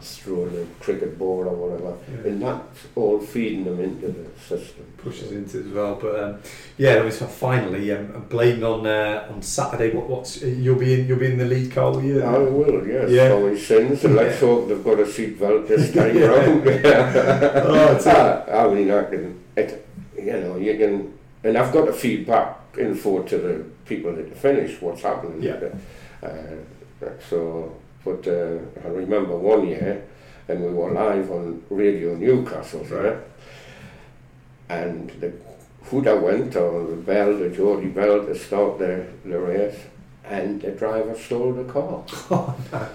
[0.00, 1.96] a cricket ball or whatever.
[2.10, 2.30] Yeah.
[2.32, 4.84] And that's all feeding them into the system.
[4.98, 5.94] pushes into it as well.
[6.00, 6.38] But um,
[6.78, 8.26] yeah, I was finally, um,
[8.64, 9.94] on uh, on Saturday.
[9.94, 11.92] What what's you'll be in you'll be in the lead, Carl.
[11.94, 12.22] Will you?
[12.22, 13.10] I will, yes.
[13.10, 13.38] Yeah.
[13.38, 16.26] My sins, and let's hope they've got a seatbelt this time Yeah.
[16.26, 16.66] round.
[16.66, 19.86] Oh, it's a- I, I mean, I can, it,
[20.16, 21.12] you know, you can,
[21.44, 25.42] and I've got to feed back info to the people that finish what's happening.
[25.42, 25.60] Yeah.
[26.22, 26.56] Uh,
[27.28, 27.74] so,
[28.04, 30.04] but uh, I remember one year,
[30.48, 33.16] and we were live on Radio Newcastle, right?
[34.68, 35.32] And the
[35.86, 39.78] Huda went, or the Bell, the Geordie Bell, to start the, the race,
[40.24, 42.02] and the driver stole the car.
[42.30, 42.88] Oh, no.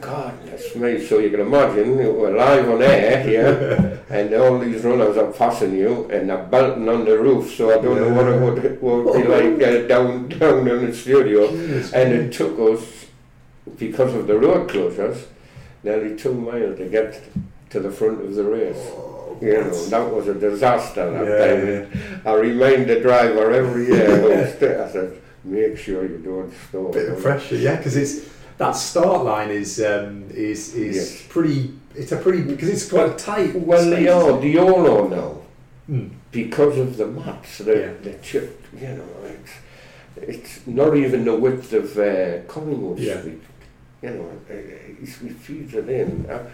[0.00, 5.18] Goodness me, so you can imagine, we're live on air here, and all these runners
[5.18, 8.26] are passing you, and they're belting on the roof, so I don't know what
[8.62, 9.28] it would, would be
[9.58, 11.50] like uh, down, down in the studio.
[11.50, 12.16] Goodness And me.
[12.24, 12.95] it took us,
[13.78, 15.24] because of the road closures,
[15.82, 17.22] nearly two miles to get
[17.70, 18.76] to the front of the race.
[18.92, 22.22] Oh, You know, that was a disaster that Yeah, time.
[22.24, 24.08] I remind the driver every year,
[24.86, 25.12] I said,
[25.44, 26.92] make sure you don't stop.
[26.92, 31.22] bit of pressure, yeah, because it's that start line is um, is is Yes.
[31.28, 31.72] pretty.
[31.94, 33.54] It's a pretty because it's quite a tight.
[33.54, 35.32] Well, they are, they all are now.
[35.86, 36.08] Hmm.
[36.32, 37.92] because of the mats, the, Yeah.
[38.02, 39.52] the chip, you know, it's,
[40.32, 43.20] it's not even the width of uh, Collingwood Yeah.
[43.20, 43.40] Street.
[44.02, 46.26] You know, it, it, it feeds it in.
[46.28, 46.48] Uh,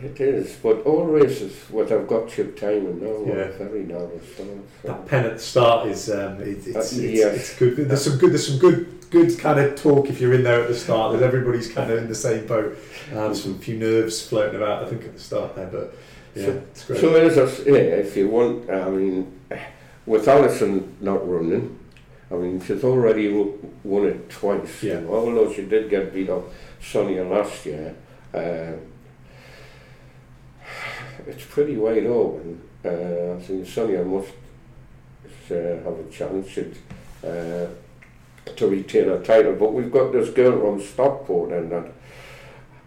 [0.00, 3.48] it is, but all races, what I've got chip timing now, Yeah.
[3.58, 4.48] very narrow stars.
[4.84, 7.34] That pen at the start is um, it, it's, Uh, it's, yes.
[7.36, 7.76] it's good.
[7.88, 8.30] There's some good.
[8.30, 11.14] There's some good good kind of talk if you're in there at the start.
[11.18, 12.78] That everybody's kind of in the same boat.
[13.12, 14.84] Um, some few nerves floating about.
[14.84, 15.94] I think at the start there, but
[16.36, 17.00] yeah, So- it's great.
[17.00, 19.32] So as I if you want, I mean,
[20.06, 21.76] with Alison not running,
[22.30, 23.28] I mean, she's already
[23.82, 24.80] won it twice.
[24.84, 25.00] you Yeah.
[25.00, 26.44] know, although she did get beat up
[26.80, 27.94] Sonia last year,
[28.34, 28.72] uh,
[31.26, 32.60] it's pretty wide open.
[32.84, 34.30] Uh, I think Sonia must
[35.50, 36.76] uh, have a chance she'd,
[37.24, 37.66] uh,
[38.56, 39.54] to retain her title.
[39.54, 41.92] But we've got this girl from Stockport and that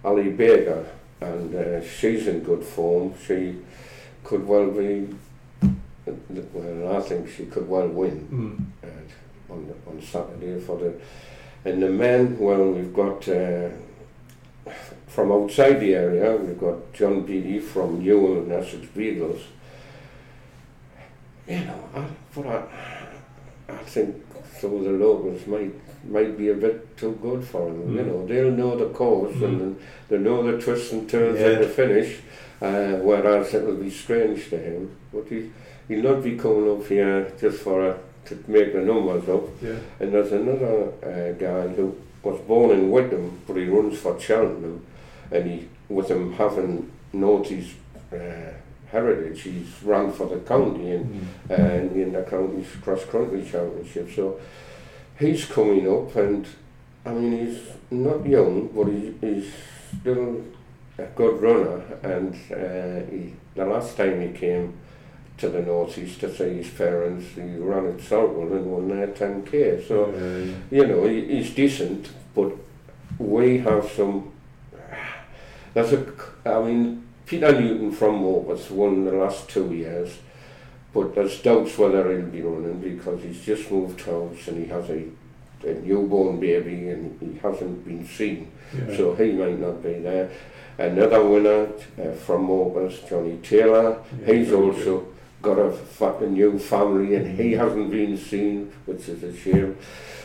[0.04, 0.86] Ali Baker,
[1.20, 3.14] and uh, she's in good form.
[3.26, 3.58] She
[4.24, 5.10] could well be.
[6.54, 8.28] Well, I think she could well win
[8.84, 8.90] Mm.
[8.90, 10.94] uh, on on Saturday for the.
[11.66, 13.70] And the men, well, we've got uh,
[15.08, 16.36] from outside the area.
[16.36, 19.42] We've got John Beatty from Newham and Essex Beagles.
[21.48, 22.64] You know, I, but I,
[23.74, 24.16] I think
[24.60, 25.74] some of the locals might
[26.10, 27.96] might be a bit too good for them.
[27.96, 28.08] You Mm.
[28.08, 29.44] know, they'll know the course Mm.
[29.62, 31.48] and they know the twists and turns Yeah.
[31.48, 32.20] at the finish.
[32.62, 35.52] Uh, whereas it will be strange to him, but he
[35.88, 39.44] he'll not be coming up here just for a, to make the numbers up.
[39.62, 39.76] Yeah.
[40.00, 44.86] And there's another uh, guy who was born in Whickham, but he runs for Cheltenham,
[45.32, 47.74] and he, with him having Northie's
[48.14, 48.54] uh,
[48.92, 51.06] heritage, he's run for the county and,
[51.50, 51.58] mm.
[51.58, 54.12] and in the county's cross country championship.
[54.14, 54.40] So
[55.18, 56.46] he's coming up, and
[57.06, 59.52] I mean he's not young, but he, he's
[60.00, 60.44] still
[60.98, 61.82] a good runner.
[62.04, 64.78] And uh, he, the last time he came
[65.42, 67.26] to the northeast to see his parents.
[67.34, 69.88] He ran at Saltwell and won their 10k.
[69.88, 70.56] So, yeah.
[70.70, 72.54] you know, he, he's decent, but
[73.18, 74.32] we have some.
[75.74, 76.06] That's a.
[76.46, 80.20] I mean, Peter Newton from Morpeth won the last two years,
[80.94, 84.90] but there's doubts whether he'll be running because he's just moved house and he has
[84.90, 85.06] a,
[85.66, 88.96] a newborn baby and he hasn't been seen, yeah.
[88.96, 90.30] so he might not be there.
[90.78, 91.68] Another winner
[92.00, 95.00] uh, from Morpeth, Johnny Taylor, yeah, he's also.
[95.00, 95.11] Good
[95.42, 99.78] got a, fa- a new family and he hasn't been seen, which is a shame.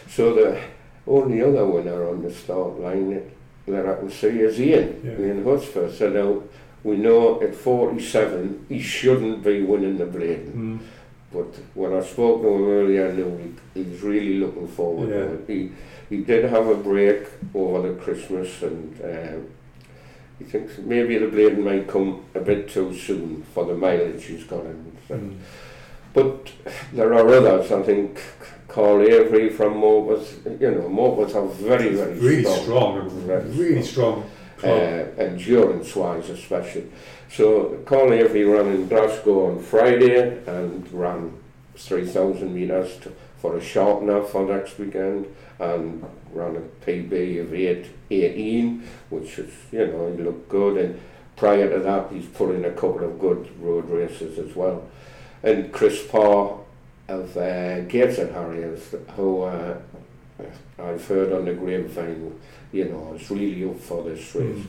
[0.08, 0.60] So the
[1.06, 3.30] only other winner on the start line
[3.66, 5.26] that I can see is Ian, yeah.
[5.26, 5.96] Ian Hudspith.
[5.96, 6.42] So now
[6.84, 10.52] we know at 47 he shouldn't be winning the Blaydon.
[10.52, 10.78] Mm.
[11.32, 13.36] But when I spoke to him earlier, I knew
[13.74, 15.16] he, he was really looking forward yeah.
[15.16, 15.44] to it.
[15.48, 15.72] He,
[16.08, 19.38] he did have a break over the Christmas and uh,
[20.38, 24.44] he thinks maybe the Blaydon might come a bit too soon for the mileage he's
[24.44, 24.96] got in.
[25.08, 25.36] Mm.
[26.12, 26.50] But
[26.92, 28.22] there are others, I think,
[28.68, 33.08] Carl Avery from Morpeth, you know, Morpeth are very, very really strong.
[33.08, 34.30] strong very really strong.
[34.64, 36.86] Uh, endurance-wise especially.
[37.30, 41.34] So Carl Avery ran in Glasgow on Friday and ran
[41.76, 42.98] 3,000 metres
[43.36, 45.26] for a shortener for next weekend
[45.58, 46.04] and
[46.36, 50.76] ran a PB of 8, 18, which is, you know, he looked good.
[50.76, 51.00] And
[51.36, 54.86] prior to that, he's put in a couple of good road races as well.
[55.42, 56.58] And Chris Parr
[57.08, 59.78] of uh, Gateshead Harriers, who uh,
[60.78, 62.38] I've heard on the grapevine,
[62.72, 64.64] you know, is really up for this race.
[64.64, 64.66] Mm.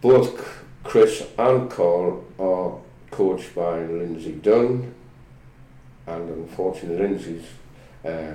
[0.00, 2.78] Both Chris and Carl are
[3.10, 4.94] coached by Lindsay Dunn,
[6.06, 7.44] and unfortunately, Lindsay's
[8.04, 8.34] uh,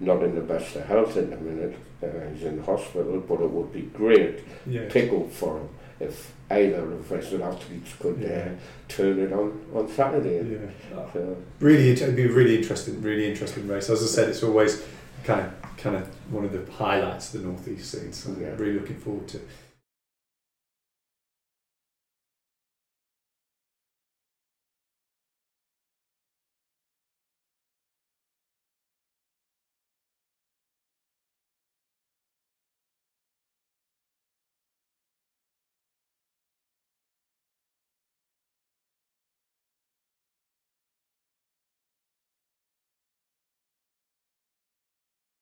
[0.00, 1.76] not in the best of health at the minute.
[2.02, 4.92] Uh, he's in hospital, but it would be great yes.
[4.92, 5.68] pick up for him
[5.98, 8.28] if either of us athletes could yeah.
[8.28, 8.48] uh,
[8.88, 10.36] turn it on on Saturday.
[10.36, 11.02] Yeah.
[11.12, 11.36] So.
[11.60, 13.88] Really, it'd be a really interesting, really interesting race.
[13.88, 14.84] As I said, it's always
[15.24, 18.12] kind of kind of one of the highlights of the northeast scene.
[18.12, 18.48] So yeah.
[18.56, 19.40] really looking forward to.